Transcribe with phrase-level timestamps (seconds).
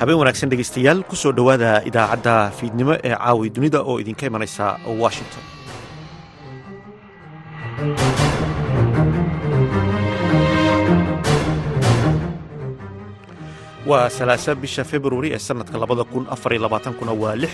[0.00, 4.66] habeen wanaagsan dhegeystayaal ku soo dhowaada idaacadda fiidnimo ee caawi dunida oo idinka imanaysa
[5.02, 5.44] washington
[13.88, 17.52] waa salaasa bisha februari ee sanadka labada kun afariyo labaatankuna waa lix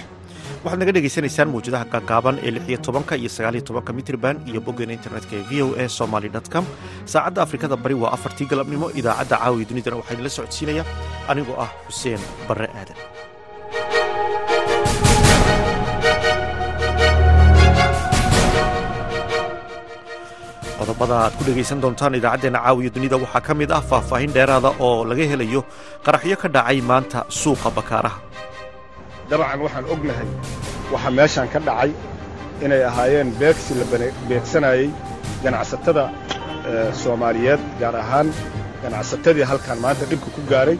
[0.64, 4.60] waxaad naga dhegaysanaysaan mawjadaha gaagaaban ee lix iyo tobanka iyo sagaal iyo tobanka mitrban iyo
[4.66, 6.64] boggeena internetka ee v o a somaly com
[7.12, 10.82] saacadda afrikada bari waa afartii galabnimo idaacadda caawiya dunidana waxaa idinla socodsiinaya
[11.30, 12.98] anigoo ah xuseen barre aadan
[20.84, 23.16] qodobada aad ku dhegaysan doontaan idaacaddeenna caawiya dunida.
[23.24, 25.60] Waxaa ka mid ah faahfaahin dheeraada oo laga helayo
[26.06, 28.18] qaraxyo ka dhacay maanta suuqa bakaaraha.
[29.30, 30.28] Dabcan waxaan ognahay
[30.92, 31.90] waxa meeshaan ka dhacay
[32.64, 33.84] inay ahaayeen beegsi la
[34.28, 34.86] beegsanayey
[35.44, 36.04] ganacsatada
[37.02, 38.28] soomaaliyeed gaar ahaan
[38.82, 40.78] ganacsatadii halkan maanta dhibka ku gaaray.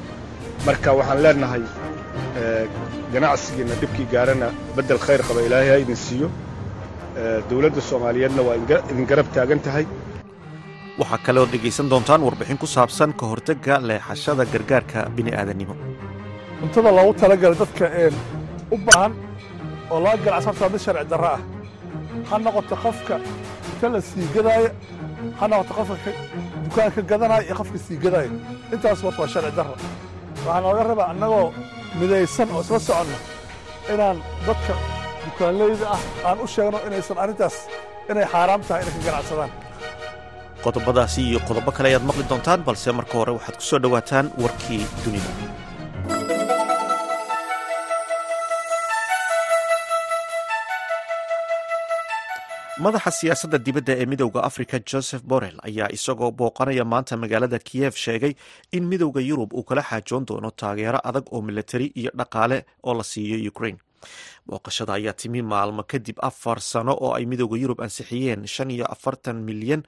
[0.66, 1.62] Marka waxaan leennahay
[3.14, 6.28] ganacsigiinna dhibkii gaarana beddel khayr qaba ilaahay ha idin siiyo
[7.50, 8.56] dawladda soomaaliyeedna waa
[8.90, 9.84] idin garab taagan tahay.
[11.00, 15.74] Waxaa kaleoo dhegaysan doontaan warbixin ku saabsan ka hortagga leexashada gargaarka bini'aadannimo
[16.60, 17.84] cuntada loogu talagalay dadka
[18.74, 19.12] u baahan
[19.92, 21.40] oo laga ganacsantaa mid sharci darro ah.
[22.30, 23.16] Ha noqoto qofka
[23.80, 24.70] ka la sii gadaaya
[25.38, 26.10] ha noqoto qofka
[26.64, 28.30] dukaanka gadanaya iyo qofka sii gadaaya
[28.74, 29.74] intaas warta waa sharci darro.
[30.46, 31.46] Waxaa nooga rabaa annagoo
[32.00, 33.16] midaysan oo isla soconno
[33.92, 34.74] inaan dadka
[35.34, 37.56] dukaanleyda ah aan u sheegno inaysan arrintaas
[38.10, 39.50] inay xaaraam tahay inay ka ganacsadaan.
[40.64, 44.82] Qodobadaasi iyo qodobo kale ayaad maqli doontaan balse marka hore waxaad ku soo dhowaataan warkii
[45.04, 45.30] dunida.
[52.84, 58.32] Madaxa siyaasadda dibadda ee midowda africa joseph borrell ayaa isagoo booqanaya maanta magaalada kiyev sheegay
[58.76, 62.58] in midowda yurub uu kala xaajoon doono taageero adag oo militari iyo dhaqaale
[62.88, 63.78] oo la siiyo ukraine
[64.48, 69.38] booqashada ayaa timi maalmo kadib afar sano oo ay midowda yurub ansixiyeen shan iyo afartan
[69.48, 69.82] milyan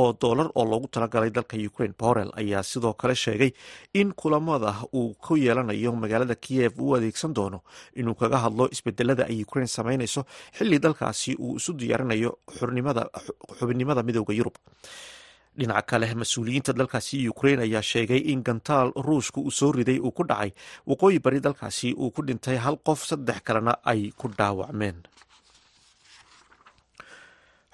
[0.00, 1.94] oo dollar oo loogu talagalay dalka ukraine.
[2.00, 3.50] Borrell ayaa sidoo kale sheegay
[4.00, 7.58] in kulamada uu ku yeelanayo magaalada kiyev uu adeegsan doono
[8.00, 10.20] inuu kaga hadlo isbedelada ay ukraine samaynayso
[10.56, 12.30] xilli dalkaasi uu isu diyaarinayo
[13.58, 14.56] xubinnimada midowda yurub
[15.58, 20.22] dhinaca kale mas'uuliyiinta dalkaasi ukraine ayaa sheegay in gantaal ruushka uu soo riday uu ku
[20.30, 20.50] dhacay.
[20.86, 24.96] Waqooyi bari dalkaasi uu ku dhintay hal qof saddex kalena ay ku dhaawacmeen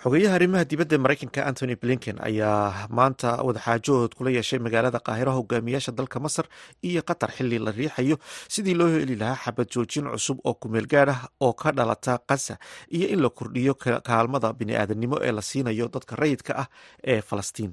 [0.03, 6.19] xogeyaha arrimaha dibadda maraykanka antony blinken ayaa maanta wadaxaajood kula yeeshay magaalada qaahiro hogaamiyaasha dalka
[6.26, 6.47] masar
[6.88, 8.16] iyo qatar xili la riixayo.
[8.48, 12.54] Sidii loo heli lahaa xabad joojin cusub oo kumeel gaad ah oo ka dhalata kasa
[12.97, 13.75] iyo in la kordhiyo
[14.09, 16.69] kaalmada bini'aadanimo ee la siinayo dadka rayidka ah
[17.03, 17.72] ee falastiin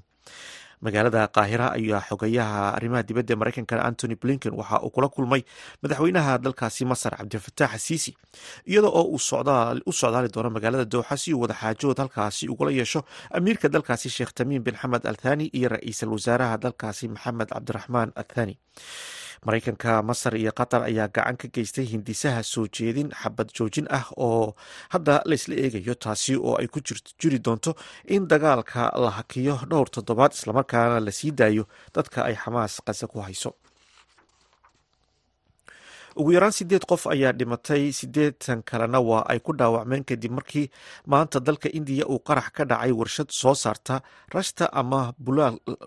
[0.81, 5.41] magaalada qaahira ayaa xogayaha arrimaha dibadda ee maraykanka antony blinken waxa uu kula kulmay
[5.83, 8.11] madaxweynaha dalkaasi masar cabdilfataax asiisi
[8.71, 9.19] iyada oo uu
[9.85, 13.01] u socdaali doono magaalada dooxa si uu wadaxaajood halkaasi ugula yeesho
[13.37, 18.55] amiirka dalkaasi sheekh tamiim bin xamed althani iyo ra'iisul wasaaraha dalkaasi maxamed cabdiraxmaan athani
[19.45, 24.55] maraykanka masar iyo qatar ayaa gacan ka geystay hindisaha soo jeedin xabad joojin ah oo
[24.93, 26.79] hadda laysla eegayo taasi oo ay ku
[27.21, 27.71] jiri doonto
[28.15, 31.63] in dagaalka la hakiyo dhowr toddobaad islamarkaana la sii daayo
[31.95, 33.51] dadka ay xamaas qasa ku hayso
[36.19, 37.91] ugu yaraan sideed qof ayaa dhimatay.
[37.99, 40.69] Sideetan kalena waa ay ku dhaawacmeen kadib markii
[41.11, 44.01] maanta dalka indiya uu qarax ka dhacay warshad soo saarta
[44.35, 45.01] rashta ama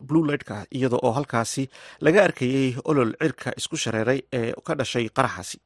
[0.09, 1.65] bluelightka iyada oo halkaasi
[2.05, 5.59] laga arkayey olol cirka isku shareeray ee ka dhashay qaraxaasi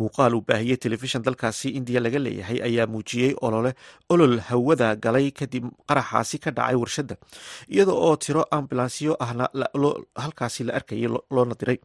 [0.00, 3.72] muuqaal uu baahiyey telefishan dalkaasi indiya laga leeyahay ayaa muujiyey olole
[4.14, 7.14] olol hawada galay kadib qaraxaasi ka dhacay warshadda
[7.74, 9.46] iyada oo tiro ambulansyo ahna
[10.24, 11.78] halkaasi la arkayay loona diray.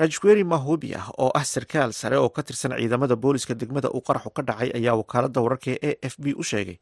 [0.00, 4.30] Rajweri mahubi ah oo ah sarkaal sare oo ka tirsan ciidamada booliska degmada uu qaraxu
[4.36, 6.76] ka dhacay ayaa wakaalada wararka e f b u sheegay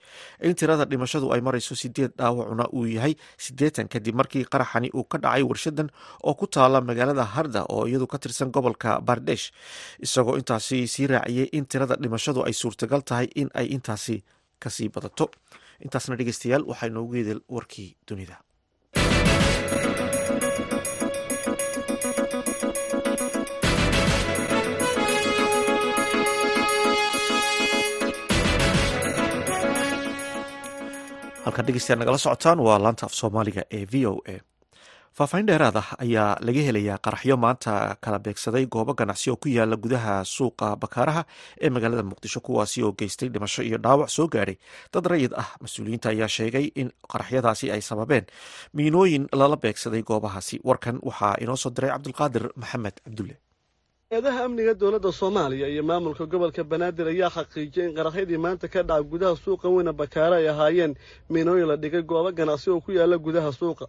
[0.48, 3.14] in tirada dhimashadu ay marayso sideed dhaawacuna uu yahay
[3.44, 5.88] siddeetan kadib markii qaraxani uu ka dhacay warshadan
[6.24, 9.52] oo ku taala magaalada harda oo iyadu ka tirsan gobolka bardesh
[10.12, 14.16] isagoo intaasi sii raaciyey in tirada dhimashadu ay suurtagal tahay in ay intaasi
[14.62, 15.26] ka sii badato.
[15.84, 18.36] Intaasna dhegeystayaal waxaa inoogu yeedel warkii dunida.
[31.44, 34.36] Halkaan dhegeystayaal nagala socotaan waa laanta af soomaaliga ee v o a
[35.18, 37.72] faahfaahin dheeraad ah ayaa laga helayaa qaraxyo maanta
[38.04, 41.22] kala beegsaday goobo ganacsi oo ku yaalla gudaha suuqa bakaaraha
[41.64, 44.56] ee magaalada muqdisho kuwaasi oo geystay dhimasho iyo dhaawac soo gaadhay
[44.92, 48.24] dad rayid ah mas'uuliyiinta ayaa sheegay in qaraxyadaasi ay sababeen
[48.74, 50.56] miinooyin lala beegsaday goobahaasi.
[50.64, 53.36] Warkan waxaa inoo soo diray cabdulqaadir maxamed cabdulle.
[54.16, 59.04] Eedaha amniga dowladda soomaaliya iyo maamulka gobolka banaadir ayaa xaqiijiyay in qaraxyadii maanta ka dhaca
[59.12, 60.92] gudaha suuqa weyne bakaare ay ahaayeen
[61.32, 63.86] miinooyin la dhigay goobo ganacsi oo ku yaalla gudaha suuqa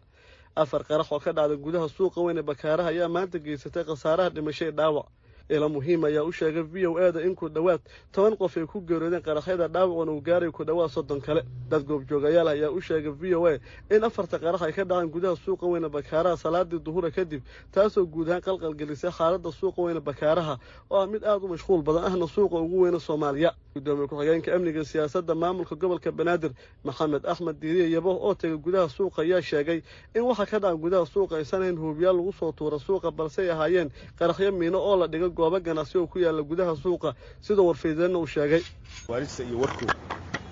[0.56, 5.08] afar qarax oo ka dhacday gudaha suuqa weyne bakaaraha ayaa maanta geysatay khasaaraha dhimashay dhaawac
[5.50, 7.82] ila muhiim ayaa u sheegay v o eda in ku dhowaad
[8.12, 11.44] toban qof ay ku geeroodeen qaraxyada dhaawacuna uu gaaray ku dhowaad soddon kale.
[11.70, 13.60] Dad goobjoogayaal ayaa u sheegay v o a
[13.92, 17.42] in afarta qarax ay ka dhaceen gudaha suuqa weyne bakaaraha salaadii duhura kadib
[17.72, 20.60] taasoo guud ahaan qalqalgelisay xaaladda suuqa weyne bakaaraha
[20.90, 23.54] oo ah mid aad u mashquul badan ahna suuqa ugu weyne soomaaliya.
[23.76, 26.52] Gudoomiye ku-xigeenka amniga siyaasadda maamulka gobolka banaadir
[26.86, 29.82] maxamed axmed diiriye yabo oo tegay gudaha suuqa ayaa sheegay
[30.16, 33.50] in waxa ka dhaca gudaha suuqa aysan hayn huubiyaal lagu soo tuura suuqa balse ay
[33.50, 33.90] ahaayeen
[34.20, 37.10] qaraxyo miino oo la dhiga goobo ganacsi oo ku yaalla gudaha suuqa
[37.46, 38.64] sidoo warfiideenna uu sheegay.
[39.10, 39.86] Waarista iyo warku.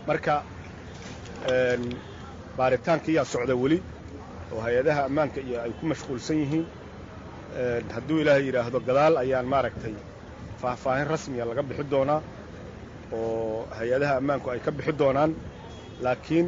[0.08, 0.34] Marka
[2.58, 3.78] baaritaankiyaa socda weli
[4.54, 6.66] oo hay'adaha ammaanka iyo ay ku mashquulsan yihiin.
[7.94, 9.94] Hadduu ilaahay yidhaahdo gadaal ayaan maaragtay
[10.62, 12.20] faahfaahin rasmiya laga bixi doonaa
[13.14, 15.32] oo hay'adaha ammaanku ay ka bixi doonaan.
[16.04, 16.48] Laakiin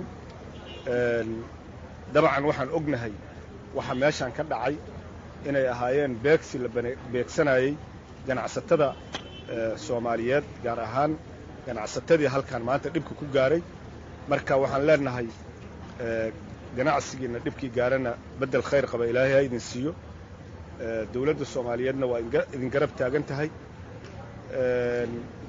[2.14, 3.14] dabcan waxaan ognahay
[3.78, 4.76] waxa meeshaan ka dhacay
[5.48, 6.70] inay ahaayeen beegsi la
[7.14, 7.72] beegsanayey
[8.28, 8.90] ganacsatada
[9.86, 11.12] soomaaliyeed gaar ahaan
[11.68, 13.62] ganacsatadii halkan maanta dhibka ku gaaray.
[14.32, 15.28] Marka waxaan leenahay
[16.78, 19.92] ganacsigiinna dhibkii gaarana beddel khayr qaba ilaahay ha idin siiyo.
[21.14, 22.20] Dawladda soomaaliyeedna waa
[22.56, 23.50] idin garab taagan tahay.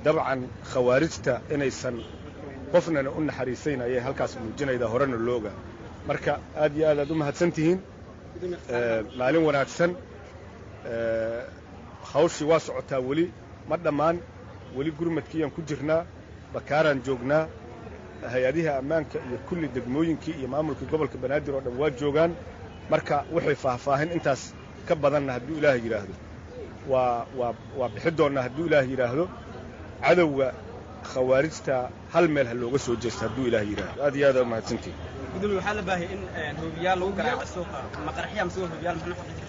[0.05, 0.41] Dabcan
[0.73, 1.97] khawaarijta inaysan
[2.73, 5.50] qofnana u naxariisayn ayay halkaas muujinaydaa horena looga.
[6.09, 6.32] Marka
[6.62, 7.79] aad iyo aad aad u mahadsan tihiin
[9.19, 9.91] maalin wanaagsan
[12.12, 13.26] hawshii waa socotaa weli.
[13.68, 14.16] Ma dhammaan
[14.76, 16.02] weli gurmadkiiyaan ku jirnaa
[16.54, 17.46] bakaaraan joognaa
[18.32, 22.32] hay'adiha ammaanka iyo kulli degmooyinkii iyo maamulkii gobolka banaadir oo dhan waa joogaan.
[22.90, 24.42] Marka waxay faahfaahin intaas
[24.88, 26.14] ka badanna hadduu ilaah yidhaahdo.
[26.88, 29.24] Waa waa waa bixi doonnaa hadduu ilaah yidhaahdo.
[30.04, 30.48] Cadowga
[31.12, 31.76] khawaarijta
[32.12, 34.00] hal meel ha looga soo jeesto hadduu ilaah yidhaahdo.
[34.04, 34.96] Aad iyo aad aa mahadsantihin.
[35.34, 39.14] Gudoomiye waxaa la baahiyay in hoobiyaal lagu garaaco suuqa ma qaraxya mise waa hoobiyaal maxna
[39.18, 39.44] xaqi jirtaa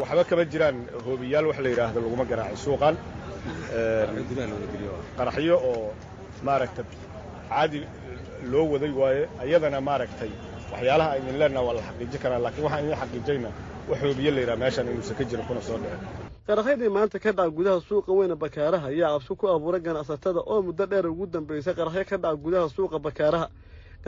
[0.00, 0.76] waxba kama jiraan.
[1.04, 2.94] Hoobiyaal wax la yidhaahdo laguma garaacay suuqan
[5.18, 5.92] qaraxyo oo
[6.46, 6.82] maaragta
[7.48, 7.80] caadi
[8.50, 10.30] loo waday waaye ayadana maaragtay
[10.72, 12.38] waxyaalaha aynin leenaha waa la xaqiijin karaa.
[12.44, 13.48] Laakiin waxaan idin xaqiijayna
[13.88, 16.00] wax hoobiye la yidhaha meeshaan inuusan ka jirin kuna soo dhicin
[16.46, 20.86] qaraxyadii maanta ka dhaca gudaha suuqa weyne bakaaraha ayaa cabsi ku abuuray ganacsatada oo muddo
[20.86, 23.46] dheer ugu dambaysay qaraxyo ka dhaca gudaha suuqa bakaaraha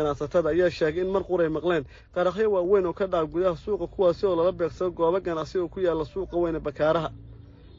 [0.02, 1.84] ganacsatada ayaa sheegay in mar quray maqleen.
[2.14, 5.80] Qaraxyo waaweyn oo ka dhaca gudaha suuqa kuwaasi oo lala beegsado goobo ganacsi oo ku
[5.80, 7.10] yaalla suuqa weyne bakaaraha.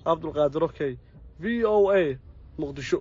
[0.05, 0.97] Cabdulqaadir okey
[1.39, 2.19] v o a
[2.59, 2.99] muqdisho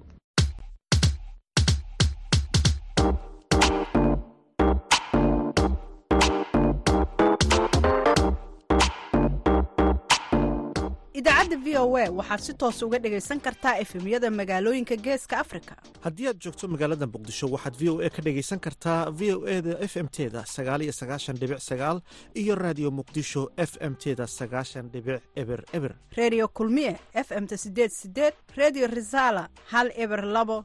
[11.18, 15.74] idaacadda v o a waxaad si toos uga dhegaysan kartaa efemyada magaalooyinka geeska afrika.
[16.04, 19.60] Haddii aad joogto magaalada muqdisho waxaad v o a ka dhegaysan kartaa v o e
[19.62, 21.98] da f m teda sagaal iyo sagaashan dhibic sagaal
[22.34, 25.92] iyo raadiyo muqdisho f m teda sagaashan dhibic eber eber.
[26.16, 30.64] Reediyo kulmiye f m ta sideed sideed reediyo risaala hal eber labo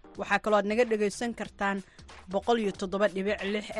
[0.19, 1.77] waxaa kaloo aad naga dhegaysan kartaan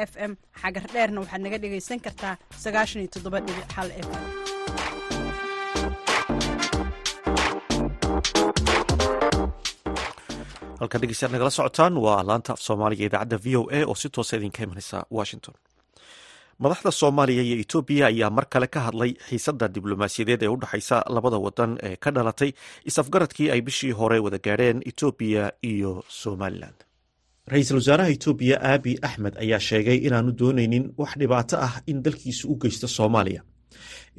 [0.09, 0.31] f m.
[0.61, 3.09] Xagar dheerna waxaad naga dhegaysan kartaa sagaashan iyo
[4.07, 4.25] f m.
[10.81, 14.37] Halkaad dhegeystayaad nagala socotaan waa laanta af soomaaliga idaacadda v o a oo si toosa
[14.37, 15.55] idinka imanaysa washington
[16.63, 21.37] madaxda soomaaliya iyo etoobiya ayaa mar kale ka hadlay xiisadda diblomaasiyadeed ee u dhexaysa labada
[21.45, 22.51] wadan ee ka dhalatay
[22.89, 25.91] is-afgaradkii ay bishii hore wada gaadheen etoobiya iyo
[26.21, 26.75] somalilan
[27.51, 32.55] ra'iisul wasaaraha etoobiya aabi axmed ayaa sheegay inaanu dooneynin wax dhibaato ah in dalkiisu u
[32.61, 33.41] geysto soomaaliya.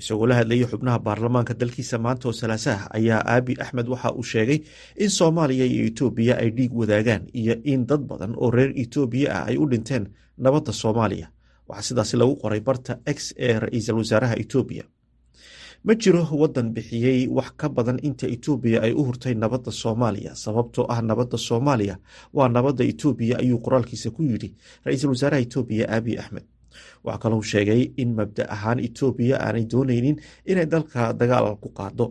[0.01, 4.59] Isagoo la hadlayay xubnaha baarlamaanka dalkiisa maanta oo salaasaha ayaa aabi axmed waxa uu sheegay
[5.05, 9.45] in soomaaliya iyo etoobiya ay dhiig wadaagaan iyo in dad badan oo reer etoobiya ah
[9.51, 10.05] ay u dhinteen
[10.45, 11.29] nabadda soomaaliya
[11.73, 14.85] waxaa sidaasi lagu qoray barta x ee ra'iisul wasaaraha etoobiya
[15.87, 20.85] ma jiro waddan bixiyey wax ka badan inta etoobiya ay u hurtay nabadda soomaaliya sababtoo
[20.95, 21.97] ah nabadda soomaaliya
[22.37, 24.49] waa nabadda etoobiya ayuu qoraalkiisa ku yidhi
[24.87, 26.45] ra'iisul wasaaraha etoobiya aabi axmed.
[27.05, 30.17] Waxaa kalou sheegay in mabda ahaan etoobiya aanay dooneynin
[30.51, 32.07] inay dalka dagaal ku qaado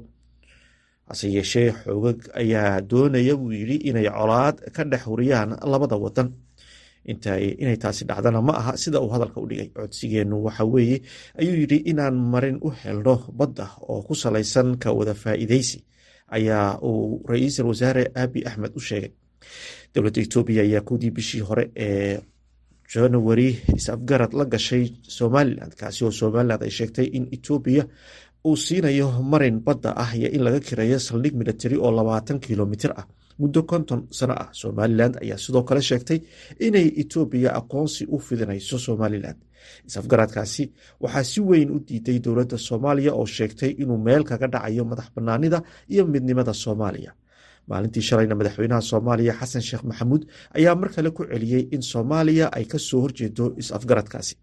[1.09, 6.27] hase yeeshee xoogag ayaa doonaya buu yidhi inay colaad ka dhex huriyaan labada wadan
[7.05, 10.97] inay taasi dhacdana ma aha sida uu hadalka u dhigay codsigeennu waxa weeye
[11.39, 15.77] ayuu yidhi inaan marin u helno badda oo ku salaysan ka wada faa'iidaysi
[16.37, 19.11] ayaa uu ra'iisul wasaare aabi axmed u sheegay.
[19.93, 22.19] Dowladda etoobiya ayaa kowdii bishii hore ee
[22.93, 24.85] january is-afgarad la gashay
[25.17, 27.83] somalilan kaasi oo somalilan ay sheegtay in etoobiya
[28.47, 33.05] uu siinayo marin badda ah iyo in laga kireeyo saldhig military oo labaatan kilomitir ah
[33.41, 36.19] muddo konton sano ah somalilan ayaa sidoo kale sheegtay
[36.67, 39.37] inay etoobiya aqoonsi u fidinayso somalilan
[39.87, 40.63] is-afgaradkaasi
[41.03, 45.59] waxaa si weyn u diiday dowladda soomaaliya oo sheegtay inuu meel kaga dhacayo madax banaanida
[45.93, 47.11] iyo midnimada soomaaliya.
[47.69, 50.23] Maalintii shalayna madaxweynaha soomaaliya xasan sheekh maxamuud
[50.57, 54.33] ayaa mar kale ku celiyey in soomaaliya ay ka soo horjeedo is-afgaradkaasi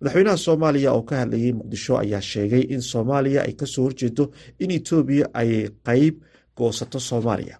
[0.00, 4.24] madaxweynaha soomaaliya oo ka hadlayay muqdisho ayaa sheegay in soomaaliya ay ka soo horjeedo
[4.62, 5.50] in etoobiya ay
[5.86, 6.14] qeyb
[6.58, 7.56] goosato soomaaliya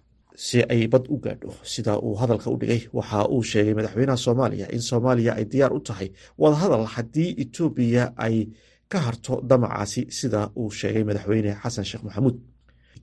[0.47, 1.51] si ay bad u gaadho.
[1.73, 5.79] Sida uu hadalka u dhigay waxa uu sheegay madaxweynaha soomaaliya in soomaaliya ay diyaar u
[5.87, 6.09] tahay
[6.41, 8.35] wadahadal haddii etoobiya ay
[8.91, 12.35] ka harto damacaasi sida uu sheegay madaxweyne xasan sheekh maxamuud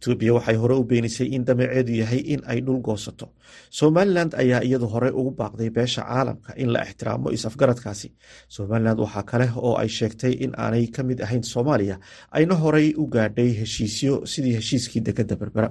[0.00, 3.26] etoobiya waxay hore u beenisay in damaceedu yahay in ay dhul goosato.
[3.70, 8.08] Somalilan ayaa iyadu hore ugu baaqday beesha caalamka in la ixtiraamo is-afgaradkaasi
[8.48, 11.96] somalilan waxaa kale oo ay sheegtay in aanay ka mid ahayn soomaaliya
[12.32, 15.68] ayna horey u gaadhay heshiisyo sidii heshiiskii dekadda berbera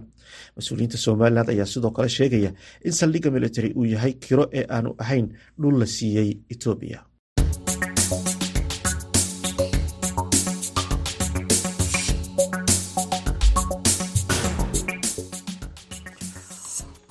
[0.57, 2.51] mas'uuliyiinta somalilan ayaa sidoo kale sheegaya
[2.85, 5.27] in saldhigga military uu yahay kiro ee aanu ahayn
[5.61, 6.99] dhul la siiyey etoobiya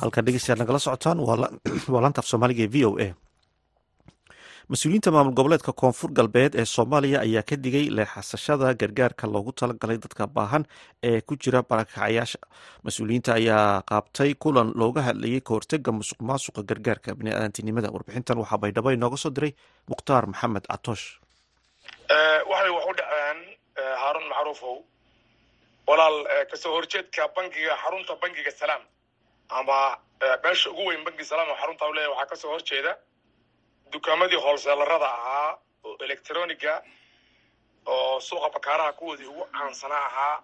[0.03, 1.19] halkan dhegeystayaad nagala socotaan
[1.93, 3.09] waa laanta af soomaaliga ee v o a.
[4.69, 10.27] Mas'uuliyiinta maamul goboleedka koonfur galbeed ee soomaaliya ayaa ka digay leexasashada gargaarka loogu talagalay dadka
[10.27, 10.65] baahan
[11.09, 12.39] ee ku jira barakacayaasha.
[12.85, 17.15] Mas'uuliyiinta ayaa qaabtay kulan looga hadlayay kahortega musuq maasuqa gargaarka.
[17.19, 19.53] Biniaadantinimada warbixintan waxaa baydhabo inooga soo diray
[19.91, 21.07] mukhtaar maxamed catoosh
[22.51, 23.39] waxay wax u dhaceen
[24.03, 24.77] haarun macruufow.
[25.89, 26.17] Walaal
[26.51, 28.83] ka soo horjeedka bangiga xarunta bangiga salaam
[29.49, 29.99] ama
[30.45, 32.93] meesha ugu weyn bangi salaam xarunta u leeyahy waxaa ka soo horjeeda
[33.93, 36.83] dukaamadii hoolseelarada ahaa oo electroniga
[37.87, 40.43] oo suuqa bakaaraha kuwoodii ugu caansanaa ahaa.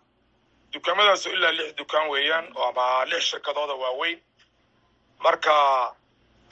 [0.72, 4.18] Dukaamadaasoo ilaa lix dukaan weeyaan ama lix shirkadooda waaweyn.
[5.24, 5.54] Marka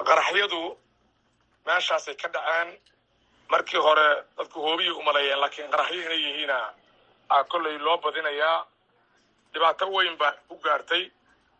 [0.09, 0.79] qaraxyadu
[1.67, 2.69] meeshaasay ka dhaceen.
[3.51, 6.59] Markii hore dadku hoobiyay umaleeyeen laakiin qaraxyo inay yihiina
[7.29, 8.67] a kolley loo badinayaa.
[9.53, 11.11] Dhibaato weyn baa u gaartay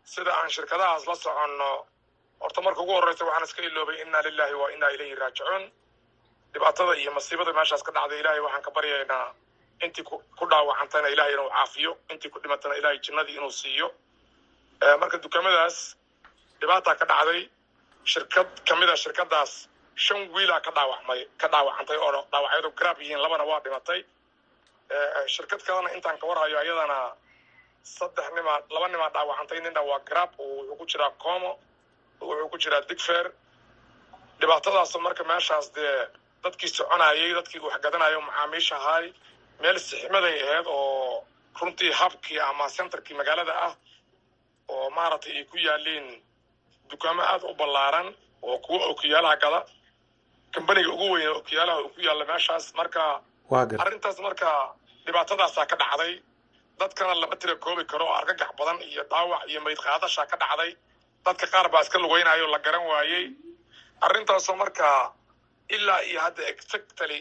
[0.05, 1.71] sida aan shirkadahaas la soconno
[2.43, 5.63] horta marka ugu horreysa waxaan iska iloobay inna lilahi wa inna ilayhi raajicuun.
[6.53, 9.27] Dhibaatada iyo masiibada meeshaas ka dhacday ilahay waxaan ka baryaynaa
[9.85, 13.87] intii ku dhaawacantayna ilahay inuu caafiyo intii ku dhimatana ilahay jinnadii inuu siiyo.
[14.99, 15.95] Marka dukaamadaas
[16.61, 17.41] dhibaataa ka dhacday
[18.03, 19.51] shirkad ka mid a shirkadaas
[19.95, 24.01] shan wiilaa ka dhaawacmay ka dhaawacantay oo dhaawacyadu garaab yihiin labana waa dhimatay.
[25.35, 26.97] Shirkad kalena intaan ka warhayo ayadana
[27.83, 31.51] saddex nimaa laba nimaa dhaawacantay nina waa garab wuxuu ku jiraa como
[32.21, 33.25] wuxuu ku jiraa digfer
[34.39, 35.93] dhibaatadaas marka meeshaas dee
[36.43, 39.05] dadkii soconayay dadkii waxgadanayo macaamiisha ahay
[39.61, 41.23] meel sixmaday ahayd oo
[41.61, 43.73] runtii habkii ama centerkii magaalada ah
[44.75, 46.07] oo maaragtay ay ku yaaliin
[46.91, 48.07] dukaamo aad u ballaaran
[48.47, 49.59] oo kuwa okiyaalaha gada
[50.55, 52.65] kambaniga ugu weyn okiyaalaha uu ku yaalla meeshaas.
[52.79, 53.03] Marka
[53.83, 54.49] arrintaas marka
[55.05, 56.13] dhibaatadaasaa ka dhacday
[56.79, 60.71] dadkana lama tira koobi karo oo argagax badan iyo dhaawac iyo mayd qaadashaa ka dhacday.
[61.25, 63.25] Dadka qaar baa iska lugaynayo la garan waayey.
[64.05, 65.13] Arrintaasoo markaa
[65.75, 67.19] ilaa iyo hadda exactly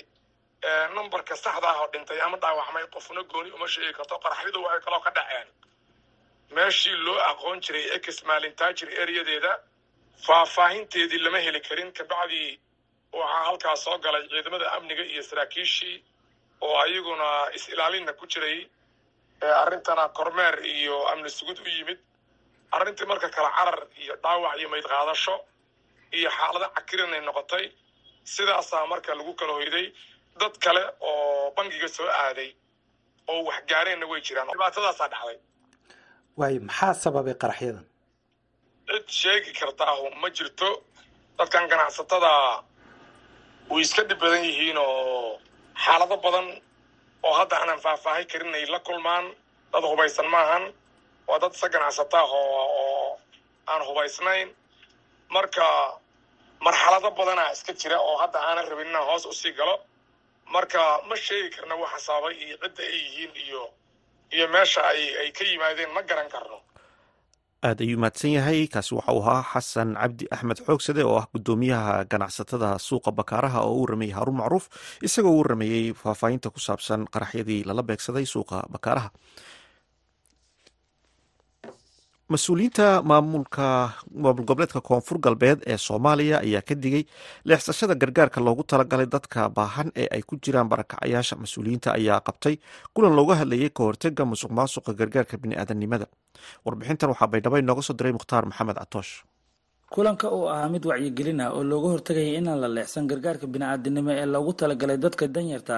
[0.95, 5.01] numberka saxda ah oo dhintay ama dhaawacmay qofna gooni uma sheegi karto qaraxyadu waxay kaloo
[5.07, 5.49] ka dhaceen.
[6.57, 9.53] Meeshii loo aqoon jiray ex maalintaajir ereyadeeda
[10.27, 11.91] faahfaahinteedii lama heli karin.
[11.99, 12.51] Kabacdii
[13.13, 15.97] waxaa halkaas soo galay ciidamada amniga iyo saraakiishii
[16.67, 18.59] oo ayaguna is-ilaalinna ku jiray
[19.63, 21.99] arrintana kormeer iyo amni sugud u yimid
[22.77, 25.35] arrintii marka kale carar iyo dhaawac iyo mayd qaadasho
[26.19, 27.65] iyo xaalado cakiran ay noqotay
[28.35, 29.87] sidaasaa marka lagu kala hoyday
[30.41, 32.51] dad kale oo bangiga soo aaday
[33.29, 34.49] oo wax gaareenna way jiraan.
[34.53, 35.39] Dhibaatadaasaa dhacday.
[36.39, 37.85] Waayo maxaa sababay qaraxyadan?
[38.89, 40.69] Cid sheegi kartaahu ma jirto
[41.39, 42.33] dadkan ganacsatada
[43.71, 45.41] way iska dhib badan yihiin oo
[45.85, 46.47] xaalado badan
[47.27, 49.27] oo hadda aanan faahfaahin karin ay la kulmaan
[49.73, 50.65] dad hubaysan maahan
[51.29, 53.21] waa dad ganacsataah oo oo
[53.71, 54.49] aan hubaysnayn.
[55.35, 55.67] Marka
[56.67, 59.77] marxalado badanaa iska jira oo hadda aanan rabin inaan hoos u sii galo.
[60.55, 63.63] Marka ma sheegi karna waxa sababay iyo cidda ay yihiin iyo
[64.35, 66.59] iyo meesha ay ay ka yimaadeen ma garan karno
[67.69, 68.67] aad ayuu mahadsan yahay.
[68.75, 73.75] Kaasi waxa uu ahaa xasan cabdi axmed xoogsade oo ah guddoomiyaha ganacsatada suuqa bakaaraha oo
[73.79, 74.67] u waramayey haruun macruuf
[75.07, 79.11] isagoo u waramayey faahfaahinta ku saabsan qaraxyadii lala beegsaday suuqa bakaaraha
[82.33, 83.67] mas'uuliyiinta maamulka
[84.25, 87.05] maamul goboleedka koonfur galbeed ee soomaaliya ayaa ka digay
[87.49, 91.35] leexsashada gargaarka loogu talagalay dadka baahan ee ay ku jiraan barakacayaasha.
[91.43, 92.55] Mas'uuliyiinta ayaa qabtay
[92.95, 96.07] kulan looga hadlayay ka hortega musuq maasuqa gargaarka biniaadanimada
[96.67, 99.13] warbixintan waxaa baydhabo inooga soo diray mukhtaar maxamed catoosh
[99.95, 104.27] kulanka oo ahaa mid wacyigelin ah oo looga hortagaya inaan la leexsan gargaarka bini'aadinimo ee
[104.35, 105.77] loogu talagalay dadka danyarta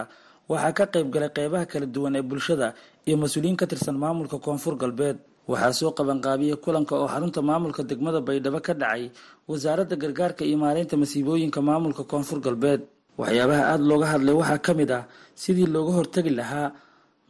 [0.53, 2.69] waxaa ka qayb galay qeybaha kala duwan ee bulshada
[3.09, 5.19] iyo mas'uuliyiin ka tirsan maamulka koonfur galbeed
[5.51, 9.03] waxaa soo qabanqaabiyey kulanka oo xarunta maamulka degmada baydhabo ka dhacay
[9.51, 12.81] wasaaradda gargaarka iyo maareynta masiibooyinka maamulka koonfur galbeed.
[13.21, 15.03] Waxyaabaha aada looga hadlay waxaa ka mid ah
[15.43, 16.69] sidii looga hortagi lahaa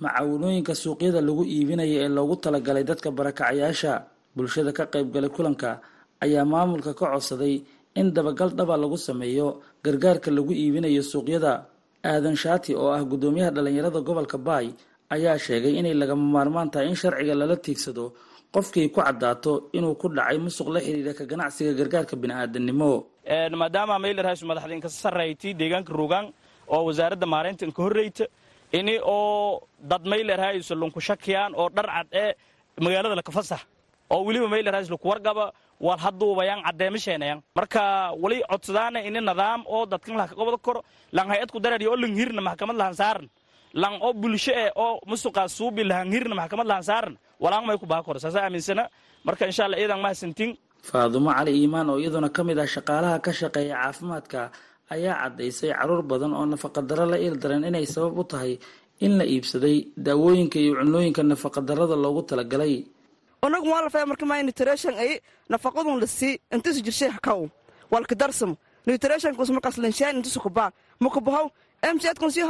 [0.02, 3.92] macaawinooyinka suuqyada lagu iibinaya ee loogu talagalay dadka barakacayaasha.
[4.36, 5.80] Bulshada ka qayb galay kulanka
[6.24, 7.54] ayaa maamulka ka codsaday
[8.00, 11.52] in dabagal dhaba lagu sameeyo gargaarka lagu iibinayo suuqyada.
[12.04, 14.66] Aadan shaati oo ah guddoomiyaha dhallinyarada gobolka baay
[15.16, 18.04] ayaa sheegay inay lagama maarmaan tahay in sharciga lala tiigsado
[18.54, 22.90] qofkii ku caddaato inuu ku dhacay musuq la xiriira ka ganacsiga gargaarka bini'aadanimo.
[23.60, 26.26] Maadaama maylerhaysu madaxdinka sarrayti deegaanka rugaan
[26.74, 28.24] oo wasaaradda maareynta inka horreyta
[28.78, 32.30] ini oo dad maylerhaysu lunkushakiyaan oo dhar cad ee
[32.84, 33.60] magaalada lakafasax
[34.14, 35.44] oo weliba maylerhays laku wargaba
[35.86, 37.82] wal hadduubayaan caddeemasheenayan marka
[38.22, 40.80] wali codsadaana ini nidaam oo dadkan laha kaqobada koro
[41.16, 42.14] lang hay'adku darari oo lang
[42.48, 43.26] maxkamad lahan saaran
[43.82, 47.86] lang oo bulsho eh oo musuqaa suubi lahan hirna maxkamad lahan saaran walaan may ku
[47.86, 48.84] baa koro saasa aaminsana.
[49.26, 50.52] Marka insha allah iyadan mahadsantiin
[50.88, 54.40] faadumo cali iimaan oo iyaduna ka mid ah shaqaalaha ka shaqeeya caafimaadka
[54.94, 58.52] ayaa caddaysay carruur badan oo nafaqadaro la iildaran inay sabab u tahay
[59.04, 62.74] in la iibsaday daawooyinka iyo cunooyinka nafaqadarada loogu talagalay.
[63.46, 65.10] Unagu maalafaya marka maa nutrition ay
[65.52, 67.40] nafaqadun la sii intisu jirshay hakaw
[67.92, 68.54] walka darsamo
[68.86, 70.70] nutrition kus markaas lanshaan intisu kubaa
[71.02, 71.63] mukubahow mcd
[72.20, 72.44] kun sii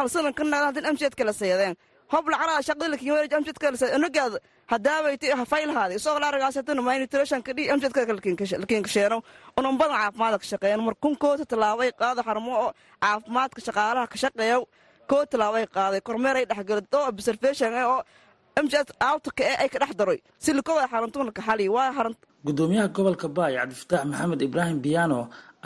[22.46, 25.18] gudoomiyaha gobolka baay cabdifataax maxamed ibraahim biyaano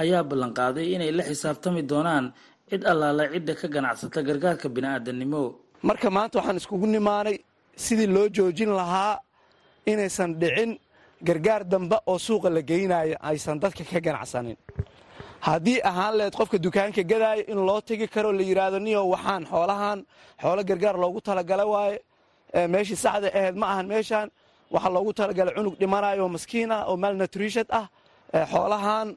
[0.03, 2.25] ayaa ballanqaaday inay la xisaabtami doonaan
[2.71, 5.43] cid allaala cidda ka ganacsata gargaarka bini'aadanimo.
[5.89, 7.37] Marka maanta waxaan iskugu nimaanay
[7.85, 9.21] sidii loo joojin lahaa
[9.87, 10.71] inaysan dhicin
[11.29, 14.57] gargaar dambe oo suuqa la geynayo aysan dadka ka ganacsanin.
[15.41, 19.99] Haddii ahaan lehed qofka dukaanka gadaayo in loo tegi karo la yidhaahdo niyo waxaan xoolahan
[20.43, 21.99] xoolo gargaar loogu talagala waaye
[22.73, 24.29] meeshii saxda ahayd ma ahan meeshaan
[24.75, 27.87] waxaa loogu talagalay cunug dhimanayo oo maskiin ah oo malnutrishad ah
[28.53, 29.09] xoolahan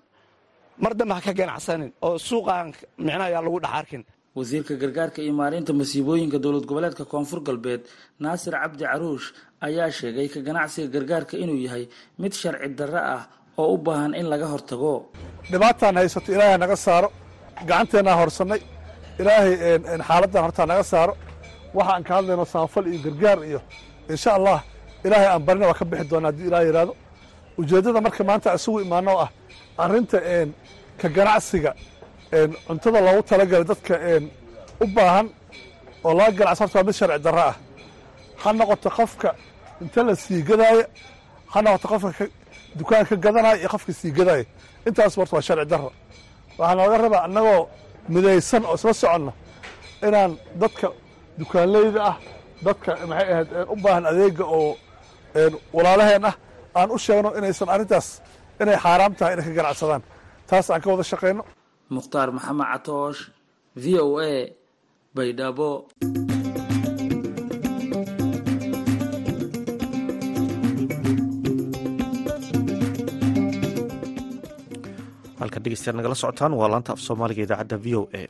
[0.83, 2.67] mar dambe ha ka ganacsanin oo suuqan
[3.05, 4.03] micnaha ayaa lagu dhex arkin.
[4.35, 7.81] Wasiirka gargaarka iyo maareynta masiibooyinka dowlad goboleedka koonfur galbeed
[8.23, 9.27] naasir cabdi caruush
[9.67, 11.83] ayaa sheegay ka ganacsiga gargaarka inuu yahay
[12.21, 13.23] mid sharci darro ah
[13.61, 14.93] oo u baahan in laga hortago.
[15.51, 17.09] Dhibaataan haysato ilaahay naga saaro.
[17.69, 18.61] Gacanteennaa horsannay.
[19.21, 19.51] Ilaahay
[20.07, 21.13] xaaladdan hortaa naga saaro.
[21.77, 23.59] Waxa aan ka hadlayno saanfal iyo gargaar iyo
[24.13, 24.59] insha allah
[25.05, 26.93] ilaahay aan barina waa ka bixi doona haddii ilaah yidhaahdo
[27.59, 29.29] ujeeddada marka maanta isugu imaano ah
[29.77, 30.17] arrinta
[30.99, 31.71] ka ganacsiga
[32.67, 33.93] cuntada loogu talagalay dadka
[34.83, 35.27] u baahan
[36.05, 37.55] oo laga ganacsan horta waa mid sharci darro ah.
[38.43, 39.29] Ha noqoto qofka
[39.81, 40.85] inta la sii gadaaya
[41.53, 42.25] ha noqoto qofka
[42.79, 44.45] dukaan ka gadanaya iyo qofka sii gadaaya
[44.87, 45.91] intaas horta waa sharci darro.
[46.57, 47.61] Waxaana laga rabaa annagoo
[48.13, 49.31] midaysan oo isla soconno
[50.07, 50.31] inaan
[50.61, 50.87] dadka
[51.39, 52.15] dukaanleyda ah
[52.65, 54.71] dadka maxay ahayd u baahan adeega oo
[55.75, 56.35] walaalaheen ah
[56.79, 58.07] aan u sheegno inaysan arrintaas
[58.63, 60.01] inay xaaraam tahay inay ka ganacsadaan.
[60.49, 61.43] Taas aan ka wada shaqayno
[61.97, 63.21] mukhtaar maxamed catoosh
[63.83, 64.33] v o a
[65.15, 65.69] baydhabo.
[75.41, 78.23] Halka dhegeystayaal nagala socotaan waa laanta af soomaaliga idaacadda v o a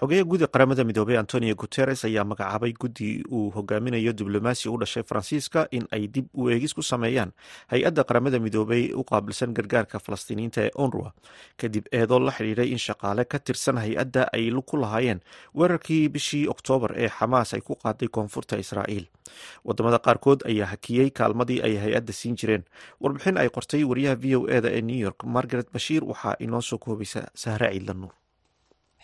[0.00, 5.66] xogeya guud qaramada midoobey antonio guteres ayaa magacaabay guddi uu hogaaminayo diblomaasi u dhashay faransiiska
[5.76, 7.32] in ay dib u eegis ku sameeyaan
[7.72, 11.10] hay'adda qaramada midoobey u qaabilsan gargaarka falastiiniyiinta ee onrwa
[11.60, 15.20] kadib eedoo la xidhiidhay in shaqaale ka tirsan hay'adda ay ku lahaayeen
[15.58, 19.06] weerarkii bishii oktoobar ee xamaas ay ku qaaday koonfurta israa'iil.
[19.64, 22.64] Wadamada qaarkood ayaa hakiyey kaalmadii ay hay'adda siin jireen.
[23.02, 26.78] Warbixin ay qortay wariyaha v o eda ee new york margaret bashiir waxaa inoo soo
[26.78, 28.14] koobaysa sahre ciidlanuur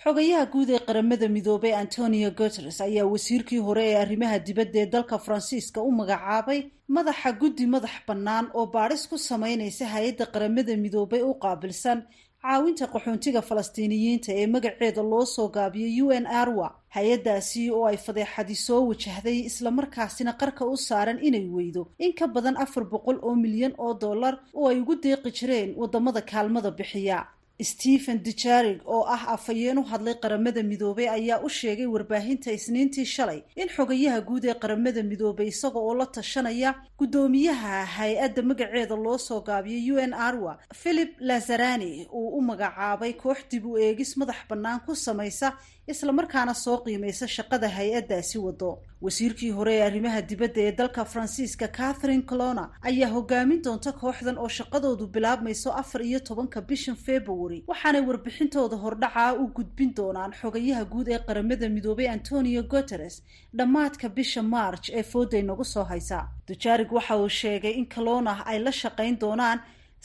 [0.02, 5.18] xogayaha guud ee qaramada midoobey antonio guteres ayaa wasiirkii hore ee arrimaha dibadda ee dalka
[5.18, 6.61] faransiiska u magacaabay
[6.96, 11.98] madaxa guddi madax bannaan oo baadhis ku sameynaysa hay'adda qaramada midoobey u qaabilsan
[12.42, 18.54] caawinta qaxoontiga falastiiniyiinta ee magaceeda loo soo gaabiyay u n arwa hay'addaasi oo ay fadeexadi
[18.66, 23.72] soo wajahday islamarkaasina qarka u saaran inay weydo in ka badan afar boqol oo milyan
[23.78, 27.18] oo dollar oo ay ugu deeqi jireen waddamada kaalmada bixiya
[27.62, 33.42] stephen dujarig oo ah afhayeen u hadlay qaramada midoobey ayaa u sheegay warbaahinta isniintii shalay
[33.56, 39.40] in xogayaha guud ee qaramada midoobey isaga oo la tashanaya guddoomiyaha hay'adda magaceeda loo soo
[39.40, 44.80] gaabiyay u n arwa philip lazarani uu u magacaabay koox dib u eegis madax bannaan
[44.86, 45.52] ku samaysa
[45.92, 48.70] islamarkaana soo qiimaysa shaqada hay'addaasi wado
[49.04, 54.48] wasiirkii hore ee arrimaha dibadda ee dalka faransiiska catherine colona ayaa hogaamin doonta kooxdan oo
[54.48, 61.08] shaqadoodu bilaabmayso afar iyo tobanka bishan february waxaanay warbixintooda hordhacaa u gudbin doonaan xogayaha guud
[61.08, 63.22] ee qaramada midoobey antonio guteres
[63.58, 66.28] dhammaadka bisha march ee fooday nagu soo haysa.
[66.48, 69.58] Dujarig waxa uu sheegay in colona ay la shaqayn doonaan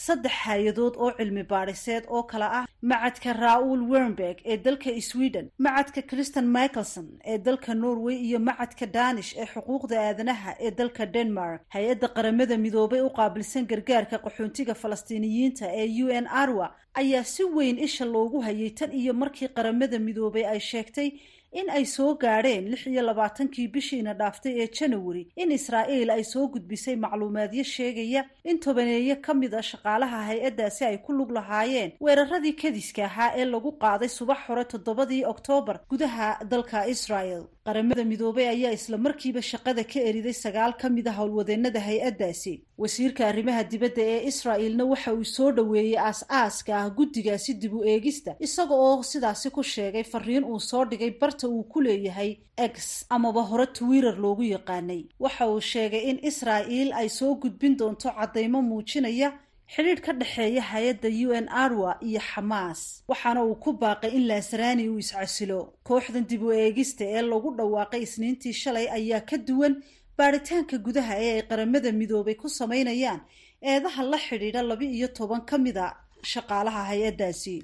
[0.05, 6.01] saddex hay'adood oo cilmi baadhiseed oo kale ah macadka ra'ul wernberg ee dalka sweden macadka
[6.11, 11.61] christian michaelson ee dalka norway iyo macadka danish ee xuquuqda aadanaha ee dalka denmark.
[11.75, 16.67] Hay'adda qaramada midoobey u qaabilsan gargaarka qaxoontiga falastiiniyiinta ee u n arwa
[17.01, 21.09] ayaa si weyn isha loogu hayay tan iyo markii qaramada midoobey ay sheegtay
[21.51, 26.47] in ay soo gaadheen lix iyo labaatankii bishiina dhaaftay ee janawari in israa'iil ay soo
[26.47, 32.53] gudbisay macluumaadyo sheegaya in tobaneeyo ka mid a shaqaalaha hay'addaasi ay ku lug lahaayeen weeraradii
[32.63, 38.71] kadiska ahaa ee lagu qaaday subax hore toddobadii oktoobar gudaha dalka israel qaramada midoobey ayaa
[38.77, 42.53] isla markiiba shaqada ka eriday sagaal ka mid a howlwadeennada hay'addaasi.
[42.81, 48.35] Wasiirka arrimaha dibadda ee israa'ilna waxa uu soo dhoweeyey aas-aaska ah guddigaasi dib u eegista
[48.47, 53.41] isaga oo sidaasi ku sheegay fariin uu soo dhigay barta uu ku leeyahay x amaba
[53.49, 55.07] hore twitter loogu yaqaanay.
[55.19, 59.29] Waxa uu sheegay in israa'iil ay soo gudbin doonto caddaymo muujinaya
[59.73, 64.89] xidhiidh ka dhexeeya hay'adda u n arwa iyo xamaas waxaana uu ku baaqay in laasaraani
[64.89, 69.73] uu iscasilo kooxdan dib u eegista ee lagu dhawaaqay isniintii shalay ayaa ka duwan
[70.17, 73.21] baaritaanka gudaha ee ay qaramada midoobay ku samaynayaan
[73.61, 75.87] eedaha la xidhiidha laba iyo toban ka mid a
[76.31, 77.55] shaqaalaha hay'addaasi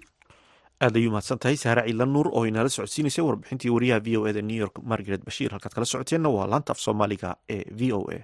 [0.85, 1.57] aad ayuu mahadsan tahay.
[1.63, 5.51] Sahre ciilan nuur oo inala socodsiinaysa warbixintii wariyaha v o eda new york margaret bashiir
[5.55, 8.19] halkaad kala socoteenna waa laanta af soomaaliga ee v o a.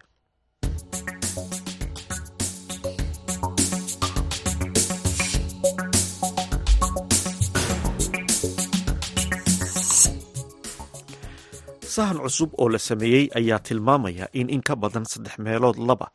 [11.96, 16.08] Sahan cusub oo la sameeyey ayaa tilmaamaya in in ka badan saddex meelood laba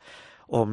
[0.55, 0.63] oo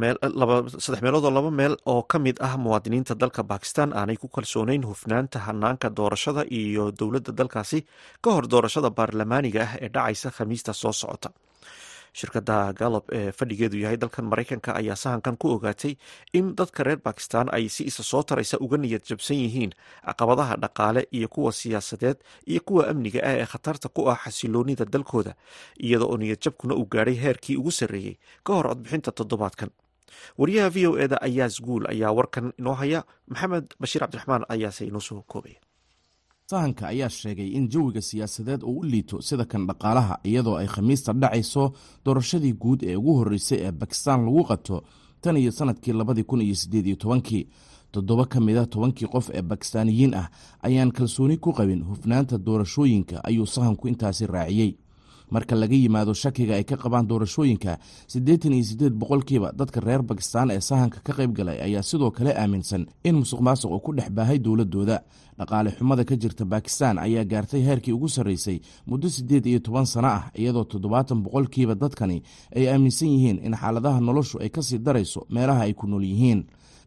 [0.85, 4.85] saddex meelood oo laba meel oo ka mid ah muwaadiniinta dalka bakistan aanay ku kalsooneyn
[4.91, 7.79] hufnaanta hanaanka doorashada iyo dowladda dalkaasi
[8.25, 11.29] ka hor doorashada baarlamaaniga ah ee dhacaysa khamiista soo socota
[12.19, 15.93] shirkadda gallob ee fadhigeedu yahay dalkan maraykanka ayaa sahankan ku ogaatay
[16.39, 19.73] in dadka reer bakistan ay si isa soo taraysa uga niyad jabsan yihiin
[20.07, 22.19] caqabadaha dhaqaale iyo kuwa siyaasadeed
[22.53, 25.33] iyo kuwa amniga ah ee khatarta ku ah xasiloonida dalkooda
[25.87, 28.15] iyada oo niyadjabkuna uu gaadhay heerkii ugu sarreeyey
[28.47, 29.71] ka hor codbixinta toddobaadkan.
[30.39, 33.01] Wariyaha v o eda ayaas guul ayaa warkan inoo haya
[33.31, 35.59] maxamed bashiir cabdiraxmaan ayaase inoo soo koobaya
[36.55, 41.13] sahanka ayaa sheegay in jawiga siyaasadeed uu u liito sida kan dhaqaalaha iyadoo ay khamiista
[41.13, 41.73] dhacayso
[42.05, 44.77] doorashadii guud ee ugu horreysay ee bakistan lagu qato
[45.23, 47.49] tan iyo sannadkii labadii kun iyo siddeed iyo tobankii.
[47.93, 50.29] Toddoba ka mid a tobankii qof ee bakistaaniyiin ah
[50.63, 54.71] ayaan kalsooni ku qabin hufnaanta doorashooyinka ayuu sahanku intaasi raaciyey
[55.31, 60.51] marka laga yimaado shakiga ay ka qabaan doorashooyinka siddeetan iyo siddeed boqolkiiba dadka reer bakistaan
[60.51, 64.11] ee sahanka ka qayb galay ayaa sidoo kale aaminsan in musuq maasuq uu ku dhex
[64.11, 65.03] baahay dowladooda
[65.39, 70.09] dhaqaale xumada ka jirta bakistan ayaa gaartay heerkii ugu sarreysay muddo siddeed iyo toban sano
[70.09, 72.23] ah iyadoo toddobaatan boqolkiiba dadkani
[72.57, 76.45] ay aaminsan yihiin in xaaladaha noloshu ay ka sii darayso meelaha ay ku nool yihiin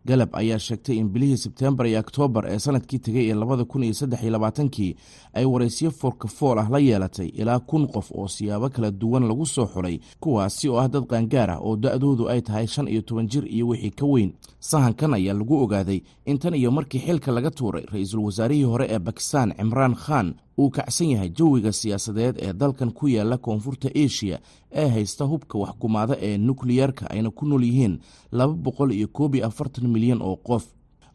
[0.08, 3.94] galab ayaa sheegtay in bilihii sebteembar iyo oktoobar ee sannadkii tegay ee labada kun iyo
[3.94, 4.92] saddex iyo labaatankii
[5.34, 9.66] ay waraysyo foolkafool ah la yeelatay ilaa kun qof oo siyaabo kala duwan lagu soo
[9.74, 13.46] xulay kuwaasi oo ah dad qaangaar ah oo da-doodu ay tahay shan iyo toban jir
[13.56, 14.32] iyo wixii ka weyn.
[14.60, 19.00] Sahankan ayaa lagu ogaaday in tan iyo markii xilka laga tuuray ra'iisul wasaarihii hore ee
[19.00, 24.40] bakistan cimraan khan uu kacsan yahay jawiga siyaasadeed ee dalkan ku yaalla koonfurta eshiya
[24.72, 28.00] ee haysta hubka waxkumaada ee nukliyerka ayna ku nool yihiin
[28.32, 30.66] laba boqol iyo koob iyo afartan milyan oo qof.